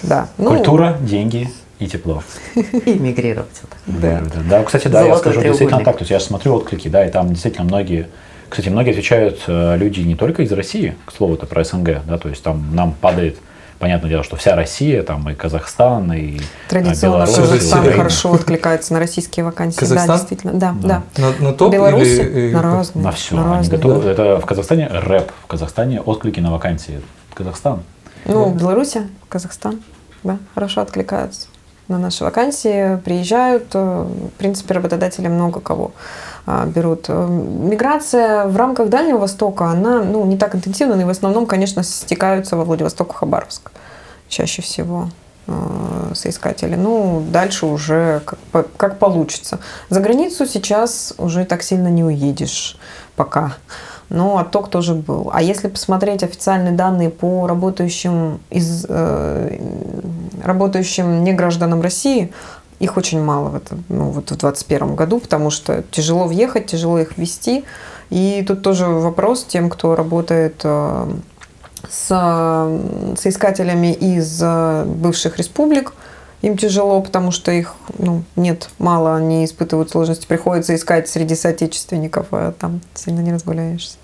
[0.03, 0.29] да.
[0.37, 2.23] Ну, Культура, деньги и тепло.
[2.55, 3.49] И мигрировать.
[3.87, 4.23] Да.
[4.49, 5.97] Да, кстати, да, я скажу действительно так.
[5.97, 8.09] То есть я смотрю отклики, да, и там действительно многие,
[8.49, 12.19] кстати, многие отвечают э, люди не только из России, к слову, это про СНГ, да,
[12.19, 13.39] то есть там нам падает,
[13.79, 17.97] понятное дело, что вся Россия, там и Казахстан, и э, Традиционно Беларусь, Казахстан Украина.
[17.99, 19.79] хорошо откликается на российские вакансии.
[19.81, 20.07] Казахстан?
[20.09, 20.53] Да, действительно.
[20.55, 21.03] Да, да.
[21.17, 22.53] На, на топ Беларуси или...
[22.53, 23.05] на и- разные.
[23.05, 23.35] на все.
[23.35, 23.77] на Они разные.
[23.79, 24.09] готовы.
[24.11, 27.01] Это в Казахстане рэп, в Казахстане отклики на вакансии.
[27.35, 27.83] Казахстан.
[28.27, 28.95] Ну, Беларусь,
[29.29, 29.81] Казахстан,
[30.23, 31.49] да, хорошо откликаются
[31.89, 33.67] на наши вакансии, приезжают.
[33.75, 33.79] э,
[34.35, 35.93] В принципе, работодатели много кого
[36.47, 37.07] берут.
[37.09, 41.83] Э, Миграция в рамках Дальнего Востока, она ну, не так интенсивна, и в основном, конечно,
[41.83, 43.71] стекаются во Владивосток, Хабаровск
[44.29, 45.09] чаще всего
[45.47, 46.75] э, соискатели.
[46.75, 49.61] Ну, дальше уже как, как получится.
[49.91, 52.77] За границу сейчас уже так сильно не уедешь
[53.17, 53.55] пока.
[54.11, 55.31] Но отток тоже был.
[55.33, 59.59] А если посмотреть официальные данные по работающим, из, э,
[60.43, 62.33] работающим негражданам России,
[62.85, 66.99] их очень мало в, этом, ну, вот в 2021 году, потому что тяжело въехать, тяжело
[66.99, 67.65] их ввести.
[68.11, 71.07] И тут тоже вопрос тем, кто работает э,
[71.89, 75.95] с э, соискателями из э, бывших республик.
[76.43, 80.27] Им тяжело, потому что их ну, нет, мало, они испытывают сложности.
[80.27, 83.97] Приходится искать среди соотечественников, а там сильно не разгуляешься.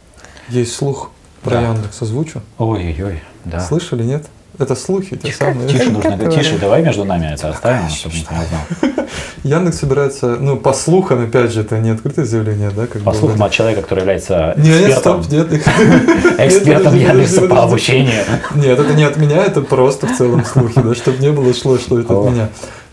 [0.49, 1.11] Есть слух
[1.43, 1.61] про Да.
[1.61, 2.41] Яндекс озвучу.
[2.57, 3.61] Ой-ой-ой, да.
[3.61, 4.27] Слышали, нет?
[4.61, 5.67] Это слухи те самые.
[5.71, 6.31] тише нужно, Которые?
[6.39, 9.07] тише, давай между нами это оставим, чтобы никто не знал.
[9.43, 12.87] Яндекс собирается, ну, по слухам, опять же, это не открытое заявление, да?
[12.87, 15.53] Как По бы слухам вроде- от человека, который является Нет, нет, экспертом, стоп, нет.
[16.39, 18.23] экспертом Яндекса по обучению.
[18.55, 21.79] Нет, это не от меня, это просто в целом слухи, да, чтобы не было шло,
[21.79, 22.49] что это от меня.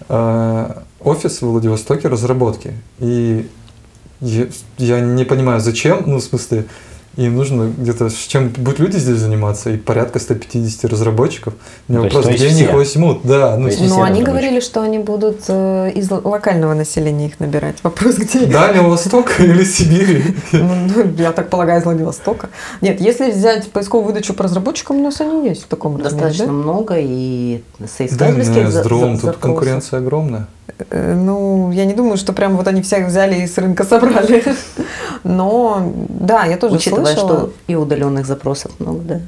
[0.08, 2.72] А, Офис в Владивостоке разработки.
[3.00, 3.46] И
[4.22, 6.66] я не понимаю, зачем, ну, в смысле,
[7.18, 11.54] им нужно где-то, с чем будут люди здесь заниматься, и порядка 150 разработчиков.
[11.88, 12.78] У меня То есть- вопрос, то есть где они их все?
[12.78, 13.20] возьмут?
[13.24, 17.78] Да, ну, Но все они говорили, что они будут э, из локального населения их набирать.
[17.84, 18.46] Вопрос, где?
[18.46, 20.24] Дальнего Востока или Сибири?
[20.52, 22.50] Ну, ну, я так полагаю, из Владивостока.
[22.82, 26.46] Нет, если взять поисковую выдачу по разработчикам, у нас они есть в таком размере, Достаточно
[26.48, 26.52] да?
[26.52, 30.48] много и Да, соискательских не, за- с дром, за- тут конкуренция огромная.
[30.90, 34.44] Э, Ну, я не думаю, что прям вот они всех взяли и с рынка собрали.
[35.24, 37.30] Но, да, я тоже Учитывая, слышала.
[37.40, 39.22] что и удаленных запросов много, да.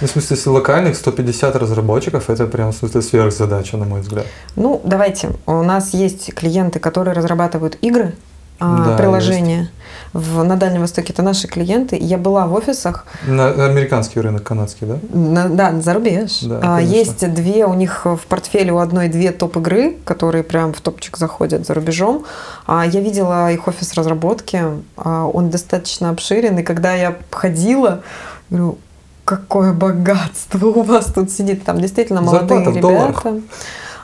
[0.00, 4.26] Ну, в смысле, если локальных 150 разработчиков, это прям, в смысле, сверхзадача, на мой взгляд.
[4.54, 5.30] Ну, давайте.
[5.46, 8.12] У нас есть клиенты, которые разрабатывают игры,
[8.60, 9.70] а, Да, приложения.
[10.12, 11.96] В, на Дальнем Востоке это наши клиенты.
[12.00, 14.98] Я была в офисах, На американский рынок, канадский, да?
[15.12, 16.40] на- да, за рубеж.
[16.42, 16.94] Да, А, конечно.
[16.96, 21.66] есть две, у них в портфеле у одной две топ-игры, которые прям в топчик заходят
[21.66, 22.24] за рубежом.
[22.66, 24.62] А, я видела их офис разработки,
[24.96, 28.02] а, он достаточно обширен, и когда я ходила,
[28.48, 28.78] говорю,
[29.24, 31.64] какое богатство у вас тут сидит.
[31.64, 33.40] Там действительно молодые Зарплата ребята.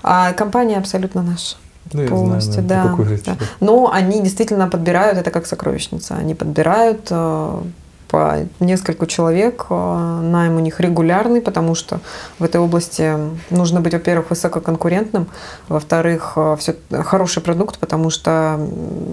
[0.02, 1.56] А компания абсолютно наша.
[1.92, 3.34] Я полностью, знаю, да.
[3.34, 3.36] да.
[3.60, 7.62] Но они действительно подбирают, это как сокровищница, они подбирают э,
[8.12, 12.00] по нескольку человек, э, найм у них регулярный, потому что
[12.38, 13.16] в этой области
[13.48, 15.28] нужно быть, во-первых, высококонкурентным,
[15.68, 18.60] во-вторых, все, хороший продукт, потому что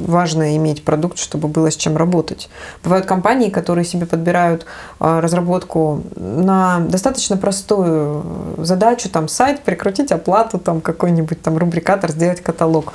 [0.06, 2.50] важно иметь продукт, чтобы было с чем работать.
[2.84, 4.66] Бывают компании, которые себе подбирают
[5.00, 8.26] разработку на достаточно простую
[8.58, 12.92] задачу, там сайт, прикрутить оплату, там какой-нибудь там рубрикатор, сделать каталог.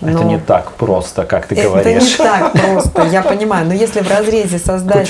[0.00, 0.10] Но...
[0.10, 2.18] Это не так просто, как ты говоришь.
[2.18, 3.66] Это не так просто, я понимаю.
[3.66, 5.08] Но если в разрезе создать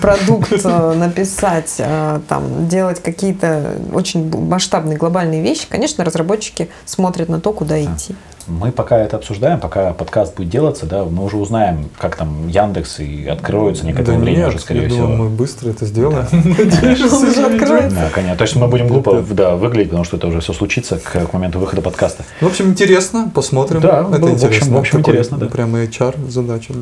[0.00, 7.40] продукт, э, написать, э, там, делать какие-то очень масштабные глобальные вещи, конечно, разработчики смотрят на
[7.40, 8.14] то, куда идти.
[8.48, 13.00] Мы пока это обсуждаем, пока подкаст будет делаться, да, мы уже узнаем, как там Яндекс
[13.00, 15.02] и откроются некоторое да время нет, уже, скорее я всего.
[15.02, 16.26] Думаю, мы быстро это сделаем.
[16.32, 17.96] уже откроется.
[17.96, 18.36] Да, конечно.
[18.36, 21.58] То есть мы будем глупо да, выглядеть, потому что это уже все случится к моменту
[21.58, 22.24] выхода подкаста.
[22.40, 23.80] В общем, интересно, посмотрим.
[23.80, 24.48] Да, это в интересно.
[24.48, 25.46] общем, в общем интересно, да.
[25.46, 26.72] Прям HR задача.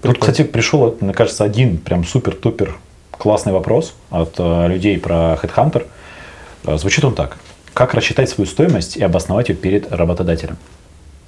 [0.00, 2.76] Тут, кстати, пришел, мне кажется, один прям супер-тупер
[3.12, 5.86] классный вопрос от э, людей про Headhunter.
[6.64, 7.36] Э, звучит он так.
[7.72, 10.56] Как рассчитать свою стоимость и обосновать ее перед работодателем?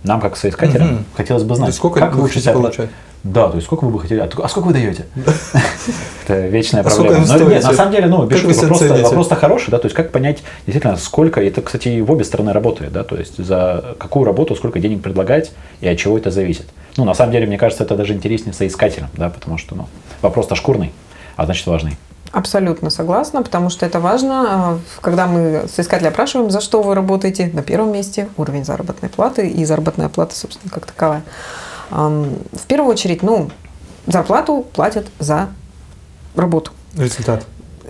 [0.04, 1.04] Нам, как соискателям, угу.
[1.16, 2.90] хотелось бы знать, есть сколько как вы лучше хотите получать?
[3.24, 5.06] Да, то есть сколько вы бы хотели, а сколько вы даете?
[6.24, 7.26] Это вечная А проблема.
[7.26, 11.40] Но нет, на самом деле, ну, вопрос-то хороший, да, то есть как понять действительно сколько,
[11.40, 15.02] это, кстати, и в обе стороны работает, да, то есть за какую работу сколько денег
[15.02, 16.66] предлагать и от чего это зависит.
[16.98, 19.88] Ну, на самом деле, мне кажется, это даже интереснее соискателям, да, потому что, ну,
[20.20, 20.92] вопрос-то шкурный,
[21.36, 21.96] а значит важный.
[22.34, 24.78] Абсолютно согласна, потому что это важно.
[24.96, 29.48] э, Когда мы соискателя опрашиваем, за что вы работаете, на первом месте уровень заработной платы
[29.48, 31.22] и заработная плата, собственно, как таковая.
[31.90, 33.50] В первую очередь, ну,
[34.06, 35.48] зарплату платят за
[36.34, 36.72] работу.
[36.96, 37.44] Результат.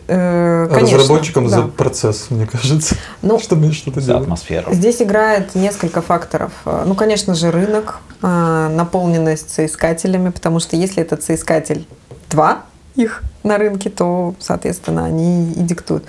[0.08, 1.68] Э, Конечно, Разработчикам за да.
[1.68, 4.22] процесс, мне кажется, Ну, чтобы что-то За делать.
[4.24, 4.74] атмосферу.
[4.74, 6.52] Здесь играет несколько факторов.
[6.66, 11.86] Э, Ну, конечно же, рынок, э, наполненность соискателями, потому что если этот соискатель
[12.30, 16.04] два их на рынке, то, соответственно, они и диктуют.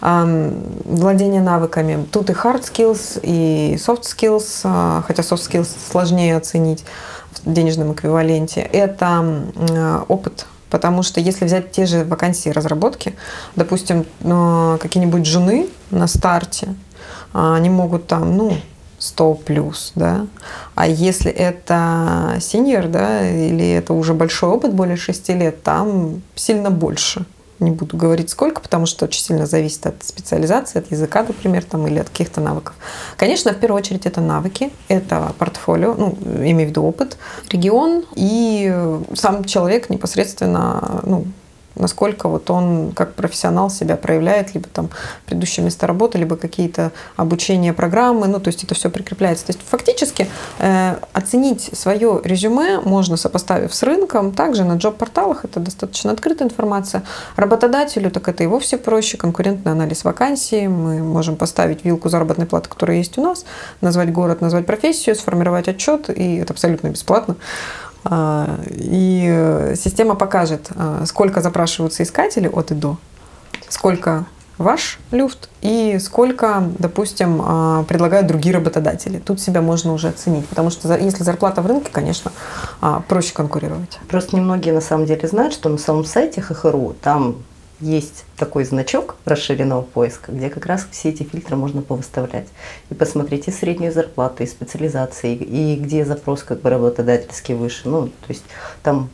[0.00, 2.06] Владение навыками.
[2.12, 6.84] Тут и hard skills, и soft skills, а, хотя soft skills сложнее оценить
[7.32, 8.60] в денежном эквиваленте.
[8.60, 13.14] Это э, опыт Потому что если взять те же вакансии разработки,
[13.54, 16.74] допустим, э, какие-нибудь жены на старте,
[17.32, 18.56] а, они могут там, ну,
[19.04, 20.26] 100 плюс, да.
[20.74, 26.70] А если это синьор, да, или это уже большой опыт, более 6 лет, там сильно
[26.70, 27.26] больше.
[27.60, 31.86] Не буду говорить сколько, потому что очень сильно зависит от специализации, от языка, например, там,
[31.86, 32.74] или от каких-то навыков.
[33.16, 37.16] Конечно, в первую очередь это навыки, это портфолио, ну, имею в виду опыт,
[37.50, 38.74] регион и
[39.14, 41.26] сам человек непосредственно, ну,
[41.74, 44.90] насколько вот он как профессионал себя проявляет, либо там
[45.26, 49.46] предыдущее место работы, либо какие-то обучения программы, ну то есть это все прикрепляется.
[49.46, 55.60] То есть фактически э, оценить свое резюме можно, сопоставив с рынком, также на джоб-порталах, это
[55.60, 57.02] достаточно открытая информация.
[57.36, 62.68] Работодателю, так это и вовсе проще, конкурентный анализ вакансии, мы можем поставить вилку заработной платы,
[62.68, 63.44] которая есть у нас,
[63.80, 67.36] назвать город, назвать профессию, сформировать отчет, и это абсолютно бесплатно.
[68.04, 72.98] А, И э, система покажет, а, сколько запрашиваются искатели от и до,
[73.68, 74.26] сколько
[74.58, 79.18] ваш люфт и сколько, допустим, а, предлагают другие работодатели.
[79.18, 82.30] Тут себя можно уже оценить, потому что если зарплата в рынке, конечно,
[83.08, 83.98] проще конкурировать.
[84.08, 87.36] Просто немногие на самом деле знают, что на самом сайте ХХРУ там
[87.80, 92.46] есть такой значок расширенного поиска, где как раз все эти фильтры можно повыставлять.
[92.90, 97.88] И посмотреть и среднюю зарплату, и специализации, и где запрос как бы работодательский выше.
[97.88, 98.44] Ну, то есть
[98.82, 99.08] там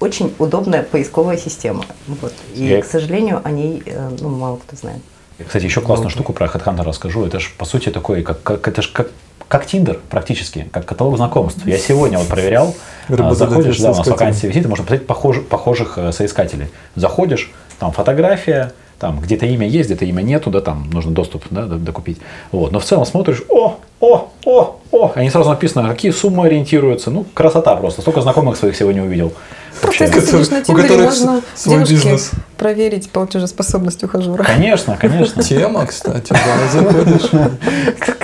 [0.00, 1.84] очень удобная поисковая система.
[2.06, 2.34] Вот.
[2.54, 5.02] И, Я- к сожалению, о ней э, ну, мало кто знает.
[5.44, 7.24] Кстати, еще классную штуку про HeadHunter расскажу.
[7.26, 9.10] Это же, по сути, такой, как, как, это же как,
[9.48, 11.66] как Тиндер практически, как каталог знакомств.
[11.66, 12.74] Я сегодня вот проверял,
[13.08, 16.68] а, заходишь, да, у нас вакансия висит, и можно посмотреть похожих, похожих э, соискателей.
[16.94, 21.66] Заходишь, там фотография, там где-то имя есть, где-то имя нету, да, там нужно доступ да,
[21.66, 22.18] докупить.
[22.52, 22.72] Вот.
[22.72, 27.10] Но в целом смотришь, о, о, о, о, они сразу написано, какие суммы ориентируются.
[27.10, 28.00] Ну, красота просто.
[28.02, 29.32] Столько знакомых своих сегодня увидел.
[29.80, 30.20] Просто Вообще.
[30.20, 32.30] если сидишь на Тиндере, которых можно свой девушке бизнес.
[32.56, 34.42] проверить платежеспособность ухажера.
[34.44, 35.42] Конечно, конечно.
[35.42, 37.30] Тема, кстати, да, заходишь.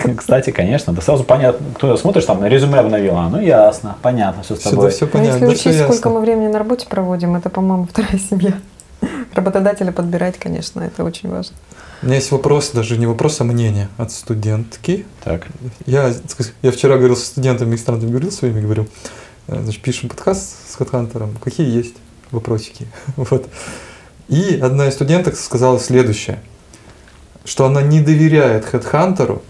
[0.16, 4.60] Кстати, конечно, да сразу понятно, кто смотришь, там резюме обновила, ну ясно, понятно, все с
[4.60, 4.90] Сюда тобой.
[4.90, 8.54] все Но понятно, если учесть, сколько мы времени на работе проводим, это, по-моему, вторая семья.
[9.34, 11.56] Работодателя подбирать, конечно, это очень важно.
[12.02, 15.04] У меня есть вопрос, даже не вопрос, а мнение от студентки.
[15.22, 15.46] Так,
[15.84, 16.14] Я,
[16.62, 18.88] я вчера говорил со студентами, магистрантами, говорил своими, говорю,
[19.48, 21.96] э, значит, пишем подкаст с Хедхантером, какие есть
[22.30, 22.86] вопросики.
[23.16, 23.48] Вот.
[24.28, 26.40] И одна из студенток сказала следующее,
[27.44, 29.42] что она не доверяет Хедхантеру,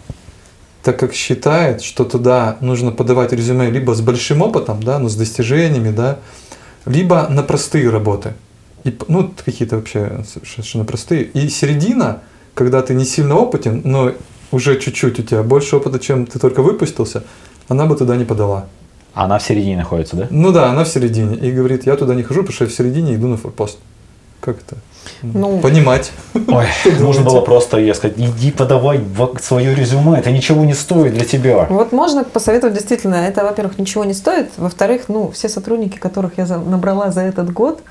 [0.82, 5.16] так как считает, что туда нужно подавать резюме либо с большим опытом, да, но с
[5.16, 6.18] достижениями, да,
[6.86, 8.34] либо на простые работы.
[8.84, 11.24] И, ну, какие-то вообще совершенно простые.
[11.24, 12.20] И середина,
[12.54, 14.12] когда ты не сильно опытен, но
[14.52, 17.24] уже чуть-чуть у тебя больше опыта, чем ты только выпустился,
[17.68, 18.66] она бы туда не подала.
[19.12, 20.26] Она в середине находится, да?
[20.30, 21.36] Ну да, она в середине.
[21.36, 23.78] И говорит, я туда не хожу, потому что я в середине иду на форпост.
[24.40, 24.76] Как это?
[25.22, 26.12] Ну, Понимать.
[26.34, 26.66] Ой,
[26.98, 29.00] нужно было просто ей сказать, иди подавай
[29.40, 31.66] свое резюме, это ничего не стоит для тебя.
[31.68, 36.46] Вот можно посоветовать действительно, это, во-первых, ничего не стоит, во-вторых, ну, все сотрудники, которых я
[36.46, 37.82] набрала за этот год,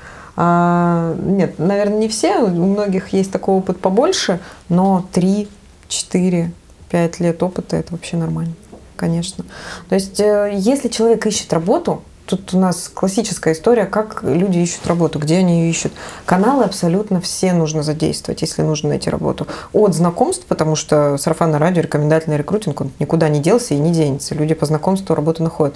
[0.41, 5.49] а, нет, наверное, не все, у многих есть такой опыт побольше, но 3,
[5.89, 6.51] 4,
[6.89, 8.53] 5 лет опыта это вообще нормально,
[8.95, 9.43] конечно.
[9.89, 14.87] То есть, э, если человек ищет работу, тут у нас классическая история, как люди ищут
[14.87, 15.91] работу, где они ее ищут.
[16.25, 19.45] Каналы абсолютно все нужно задействовать, если нужно найти работу.
[19.73, 24.35] От знакомств, потому что сарафанное радио, рекомендательный рекрутинг, он никуда не делся и не денется.
[24.35, 25.75] Люди по знакомству работу находят.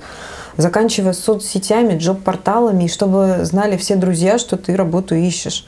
[0.57, 5.65] Заканчивая соцсетями, джоб-порталами, и чтобы знали все друзья, что ты работу ищешь.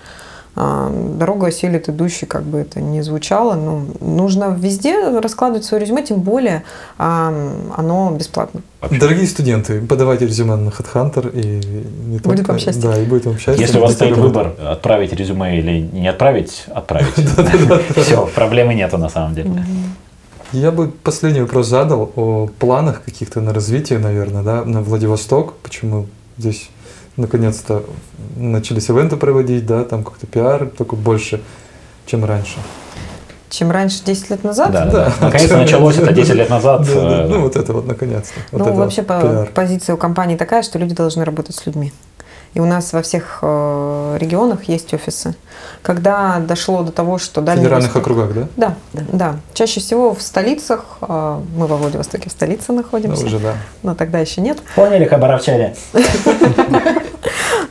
[0.58, 3.56] А, Дорога осилит идущий, как бы это ни звучало.
[3.56, 6.64] Но нужно везде раскладывать свое резюме, тем более
[6.98, 7.34] а,
[7.76, 8.62] оно бесплатно.
[8.90, 11.66] Дорогие студенты, подавайте резюме на HeadHunter и
[12.08, 12.82] не Будет только- вам счастье.
[12.90, 13.66] Да, и будет вам счастье.
[13.66, 17.16] Если у вас стоит выбор, отправить резюме или не отправить, отправить.
[17.98, 19.52] Все, проблемы нету на самом деле.
[20.56, 25.56] Я бы последний вопрос задал о планах каких-то на развитие, наверное, да, на Владивосток.
[25.56, 26.70] Почему здесь
[27.18, 27.84] наконец-то
[28.38, 31.42] начались ивенты проводить, да, там как-то пиар, только больше,
[32.06, 32.56] чем раньше.
[33.50, 35.26] Чем раньше, 10 лет назад, Да, да, Да.
[35.26, 36.86] Наконец-то началось это 10 лет назад.
[36.88, 38.40] Да, да, Ну, вот это вот наконец-то.
[38.54, 41.92] Вот ну, вообще вот по- позиция у компании такая, что люди должны работать с людьми.
[42.56, 45.36] И у нас во всех э, регионах есть офисы.
[45.82, 48.48] Когда дошло до того, что В Дальний федеральных Восток- округах, да?
[48.56, 49.02] Да, Да.
[49.12, 53.54] да, Чаще всего в столицах, э, мы во Владивостоке в столице Ну, находимся, уже, да.
[53.84, 54.58] но тогда еще нет.
[54.76, 55.76] Поняли, хабаровчане?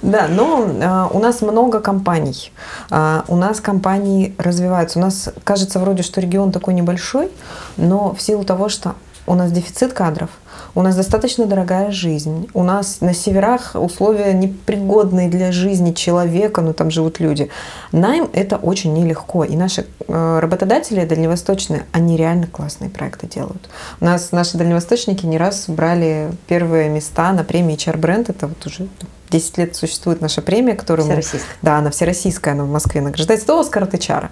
[0.02, 2.52] Да, но э, у нас много компаний.
[2.90, 4.98] А, у нас компании развиваются.
[4.98, 7.30] У нас кажется вроде, что регион такой небольшой,
[7.78, 10.28] но в силу того, что у нас дефицит кадров,
[10.74, 16.72] у нас достаточно дорогая жизнь, у нас на северах условия непригодные для жизни человека, но
[16.72, 17.50] там живут люди.
[17.92, 19.44] Найм это очень нелегко.
[19.44, 23.68] И наши э, работодатели дальневосточные, они реально классные проекты делают.
[24.00, 28.26] У нас наши дальневосточники не раз брали первые места на премии HR Brand.
[28.28, 28.88] Это вот уже
[29.30, 31.56] 10 лет существует наша премия, которую мы Всероссийская.
[31.62, 33.58] да, она всероссийская, она в Москве награждается.
[33.58, 34.28] Оскар HR.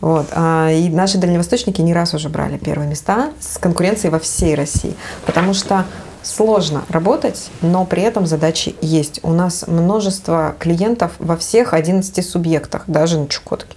[0.00, 0.26] Вот.
[0.32, 4.94] А, И наши дальневосточники не раз уже брали первые места с конкуренцией во всей России.
[5.26, 5.84] Потому что
[6.22, 9.20] сложно работать, но при этом задачи есть.
[9.22, 13.76] У нас множество клиентов во всех 11 субъектах, даже на Чукотке.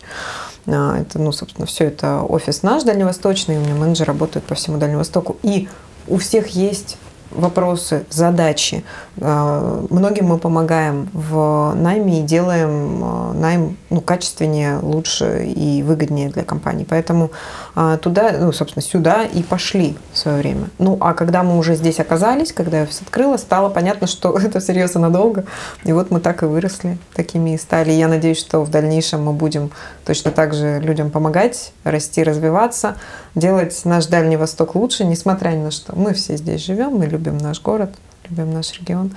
[0.68, 4.78] А, Это, ну, собственно, все это офис наш дальневосточный, у меня менеджер работает по всему
[4.78, 5.38] Дальнему Востоку.
[5.43, 5.68] И
[6.08, 6.97] у всех есть
[7.32, 8.84] вопросы, задачи.
[9.22, 16.28] А, Многим мы помогаем в найме и делаем а, найм ну, качественнее, лучше и выгоднее
[16.28, 16.86] для компании.
[16.88, 17.32] Поэтому
[17.76, 20.68] а, туда, ну, собственно, сюда и пошли в свое время.
[20.80, 24.60] Ну, а когда мы уже здесь оказались, когда я офис открыла, стало понятно, что это
[24.60, 25.46] всерьез и надолго.
[25.86, 27.91] И вот мы так и выросли, такими и стали.
[27.91, 29.72] Я надеюсь, что в дальнейшем мы будем
[30.06, 32.98] точно так же людям помогать, расти, развиваться,
[33.34, 35.96] делать наш Дальний Восток лучше, несмотря ни на что.
[35.96, 37.96] Мы все здесь живем, мы любим наш город,
[38.30, 39.16] любим наш регион.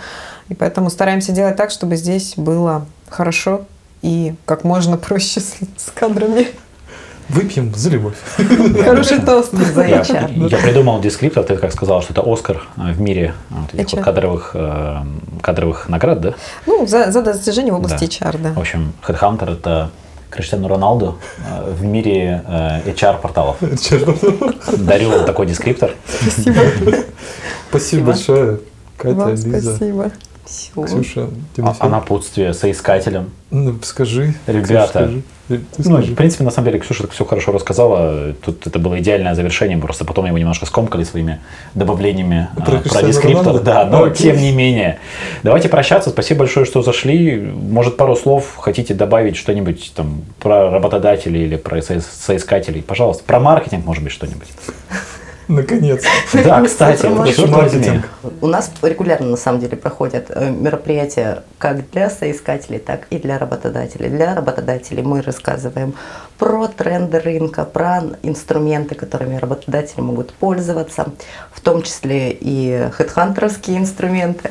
[0.49, 3.67] И поэтому стараемся делать так, чтобы здесь было хорошо
[4.03, 6.49] и как можно проще с, с кадрами.
[7.29, 8.15] Выпьем за любовь.
[8.85, 10.49] Хороший тост за Я, HR.
[10.49, 13.97] я придумал дескриптор, ты как сказал, что это Оскар э, в мире э, вот этих
[13.99, 15.03] вот кадровых, э,
[15.43, 16.35] кадровых наград, да?
[16.65, 18.31] Ну, за, за достижение в области Да.
[18.31, 18.53] HR, да.
[18.55, 19.91] В общем, Headhunter– это
[20.31, 23.59] Криштиану Роналду э, в мире э, HR-порталов.
[24.79, 25.91] Дарю вам такой дескриптор.
[26.07, 26.61] Спасибо.
[27.69, 28.61] Спасибо большое,
[28.97, 30.11] Катя, Вам Лиза, спасибо.
[30.49, 30.83] Всё.
[30.83, 31.79] Ксюша, А, Тимофей.
[31.81, 33.31] а напутствие соискателем.
[33.51, 34.35] Ну, скажи.
[34.47, 34.89] Ребята.
[34.89, 35.23] Скажи.
[35.49, 36.13] Ты Ну, скажи.
[36.13, 38.33] в принципе, на самом деле, Ксюша все хорошо рассказала.
[38.45, 39.79] Тут это было идеальное завершение.
[39.79, 41.41] Просто потом его немножко скомкали своими
[41.75, 43.61] добавлениями а, Про про, дескриптор.
[43.61, 44.33] Да, но Окей.
[44.33, 44.99] тем не менее.
[45.43, 46.11] Давайте прощаться.
[46.11, 47.37] Спасибо большое, что зашли.
[47.37, 52.83] Может, пару слов хотите добавить что-нибудь там про работодателей или про со- соискателей?
[52.83, 53.25] Пожалуйста.
[53.25, 54.49] Про маркетинг, может быть, что-нибудь.
[55.49, 56.05] Наконец.
[56.33, 58.09] Да, кстати, маркетинг.
[58.41, 63.39] У нас регулярно, на самом деле, проходят э, мероприятия как для соискателей, так и для
[63.39, 64.11] работодателей.
[64.11, 65.95] Для работодателей мы рассказываем
[66.39, 71.07] про тренды рынка, про инструменты, которыми работодатели могут пользоваться,
[71.53, 74.51] в том числе и хедхантерские инструменты.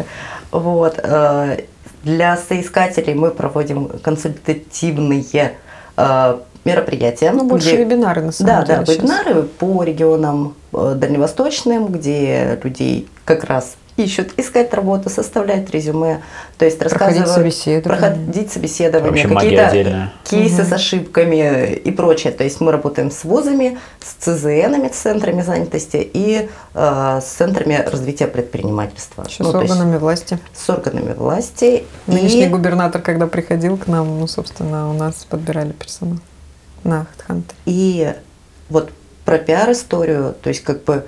[0.51, 0.99] Вот.
[1.03, 1.59] э,
[2.03, 5.53] Для соискателей мы проводим консультативные
[5.95, 6.37] э,
[6.67, 7.31] мероприятия.
[7.31, 8.79] Ну, больше где- вебинары, на самом да, деле.
[8.79, 8.97] да, сейчас.
[9.03, 16.21] вебинары по регионам э, дальневосточным, где людей как раз ищут, искать работу, составлять резюме,
[16.59, 17.81] то есть Проходить рассказывать, собеседование.
[17.81, 20.69] проходить собеседование, Вообще магия какие-то кейсы Мгм.
[20.69, 22.31] с ошибками и прочее.
[22.31, 27.83] То есть мы работаем с вузами, с ЦЗНами, с центрами занятости и э, с центрами
[27.91, 29.25] развития предпринимательства.
[29.27, 30.37] Еще Ну, с то есть органами власти.
[30.53, 31.83] с органами власти.
[32.05, 36.17] Нынешний и губернатор, когда приходил к нам, ну, собственно, у нас подбирали персонал
[36.87, 37.53] на HeadHunter.
[37.65, 38.13] И
[38.69, 38.91] вот
[39.25, 41.05] про пиар-историю, то есть как бы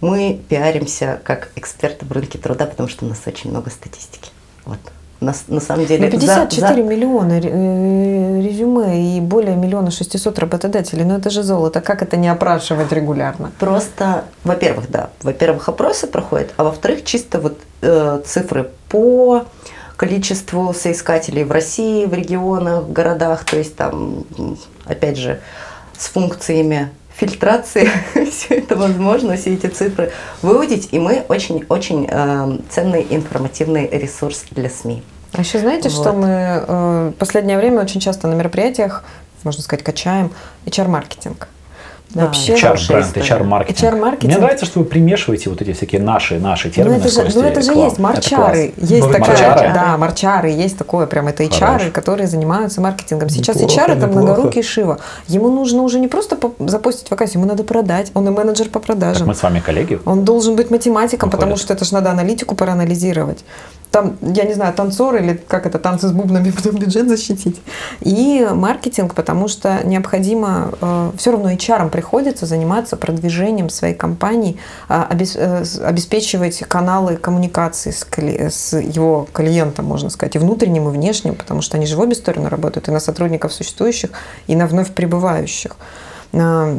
[0.00, 4.30] мы пиаримся как эксперты в рынке труда, потому что у нас очень много статистики.
[4.64, 4.78] Вот.
[5.20, 6.10] У нас на самом деле...
[6.12, 11.04] Ну, за- 54 за- миллиона э, резюме и более миллиона 600 работодателей.
[11.04, 11.80] Ну, это же золото.
[11.80, 13.52] Как это не опрашивать регулярно?
[13.60, 19.44] Просто, во-первых, да, во-первых, опросы проходят, а во-вторых, чисто вот э, цифры по
[19.96, 24.24] количеству соискателей в России, в регионах, в городах, то есть там,
[24.86, 25.40] опять же,
[25.96, 27.88] с функциями фильтрации
[28.30, 34.70] все это возможно, все эти цифры выудить, и мы очень-очень э, ценный информативный ресурс для
[34.70, 35.02] СМИ.
[35.32, 36.16] А еще знаете, что Вот.
[36.16, 39.04] мы э, в последнее время очень часто на мероприятиях,
[39.44, 40.30] можно сказать, качаем
[40.66, 41.48] HR-маркетинг.
[42.10, 42.74] Да, Вообще, HR.
[42.74, 43.16] HR-бренд.
[43.16, 43.78] HR-маркетинг.
[43.94, 44.24] HR-маркетинг.
[44.32, 46.94] Мне нравится, что вы примешиваете вот эти всякие наши, наши Ну термины.
[46.96, 48.90] это, же, ну это же есть Это марчары, класс.
[48.90, 49.36] есть Марчары?
[49.38, 51.90] такая, да, марчары, есть такое прям это HR, Хорошо.
[51.90, 53.30] которые занимаются маркетингом.
[53.30, 54.12] Сейчас Неплохо, HR это неплохо.
[54.26, 54.98] многорукий Шива.
[55.28, 58.10] Ему нужно уже не просто запустить вакансию, ему надо продать.
[58.12, 59.26] Он и менеджер по Так продажам.
[59.28, 59.98] мы с вами коллеги.
[60.04, 61.40] Он должен быть математиком, Выходит.
[61.40, 63.42] потому что это же надо аналитику проанализировать.
[63.90, 67.60] Там, я не знаю, танцор или как это, танцы с бубнами, потом бюджет защитить.
[68.00, 70.72] И маркетинг, потому что необходимо,
[71.18, 74.56] все равно HR приходится заниматься продвижением своей компании,
[74.88, 81.62] а, э, обеспечивать каналы коммуникации с его клиентом, можно сказать, и внутренним, и внешним, потому
[81.62, 84.10] что они же в обе стороны работают, и на сотрудников существующих,
[84.48, 85.76] и на вновь прибывающих.
[86.34, 86.74] А,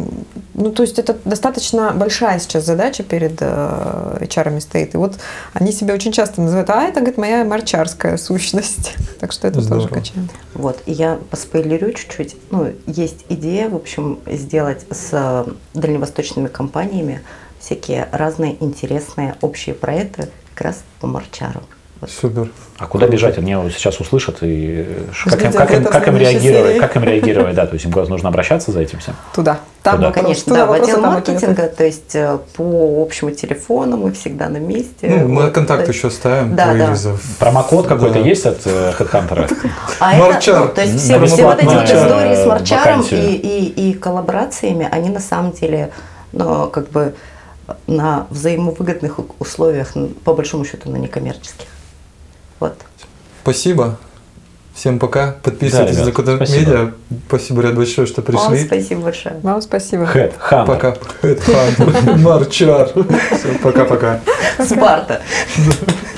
[0.55, 4.93] Ну, то есть это достаточно большая сейчас задача перед э, HR стоит.
[4.95, 5.17] И вот
[5.53, 8.95] они себя очень часто называют, а это, говорит, моя марчарская сущность.
[9.19, 9.87] Так что это тоже Здорово.
[9.87, 10.29] качаем.
[10.53, 12.35] Вот, и я поспойлерю чуть-чуть.
[12.51, 17.21] Ну, есть идея, в общем, сделать с э, дальневосточными компаниями
[17.59, 21.61] всякие разные интересные общие проекты как раз по Марчару.
[22.07, 22.49] Супер.
[22.77, 23.37] А куда бежать?
[23.37, 26.77] Они сейчас услышат и э, как им, как им, как им реагировать?
[26.79, 27.55] Как им реагировать?
[27.55, 29.15] Да, то есть им нужно обращаться за этим всем.
[29.33, 29.59] Туда.
[29.83, 30.11] Там Туда.
[30.11, 34.57] Конечно, Туда да, в отдел маркетинга, то есть э, по общему телефону мы всегда на
[34.57, 35.07] месте.
[35.07, 36.95] Ну, мы Вот, контакт еще ставим, Да, да.
[37.39, 38.19] Промокод какой-то Да.
[38.19, 39.55] есть от э, HeadHunter?
[39.99, 40.55] А Марчар.
[40.55, 43.35] это, ну, то есть все, все вот эти вот истории с Марчаром и, вакансия.
[43.35, 45.91] и, и коллаборациями, они на самом деле,
[46.31, 47.13] ну, как бы
[47.87, 49.93] на взаимовыгодных условиях,
[50.23, 51.67] по большому счету, на некоммерческих.
[52.63, 52.75] Вот.
[53.41, 53.97] Спасибо.
[54.73, 55.35] Всем пока.
[55.43, 56.33] Подписывайтесь Да, на Куда.
[56.37, 56.91] Медиа.
[57.27, 58.65] Спасибо, ребят, большое, что Вам пришли.
[58.65, 59.35] спасибо большое.
[59.43, 60.03] Вам спасибо.
[60.05, 60.65] HeadHunter.
[60.65, 60.95] Пока.
[61.21, 62.17] Headhunter.
[62.19, 62.89] Марчар.
[62.89, 64.21] Все, пока-пока.
[64.65, 65.21] Спарта.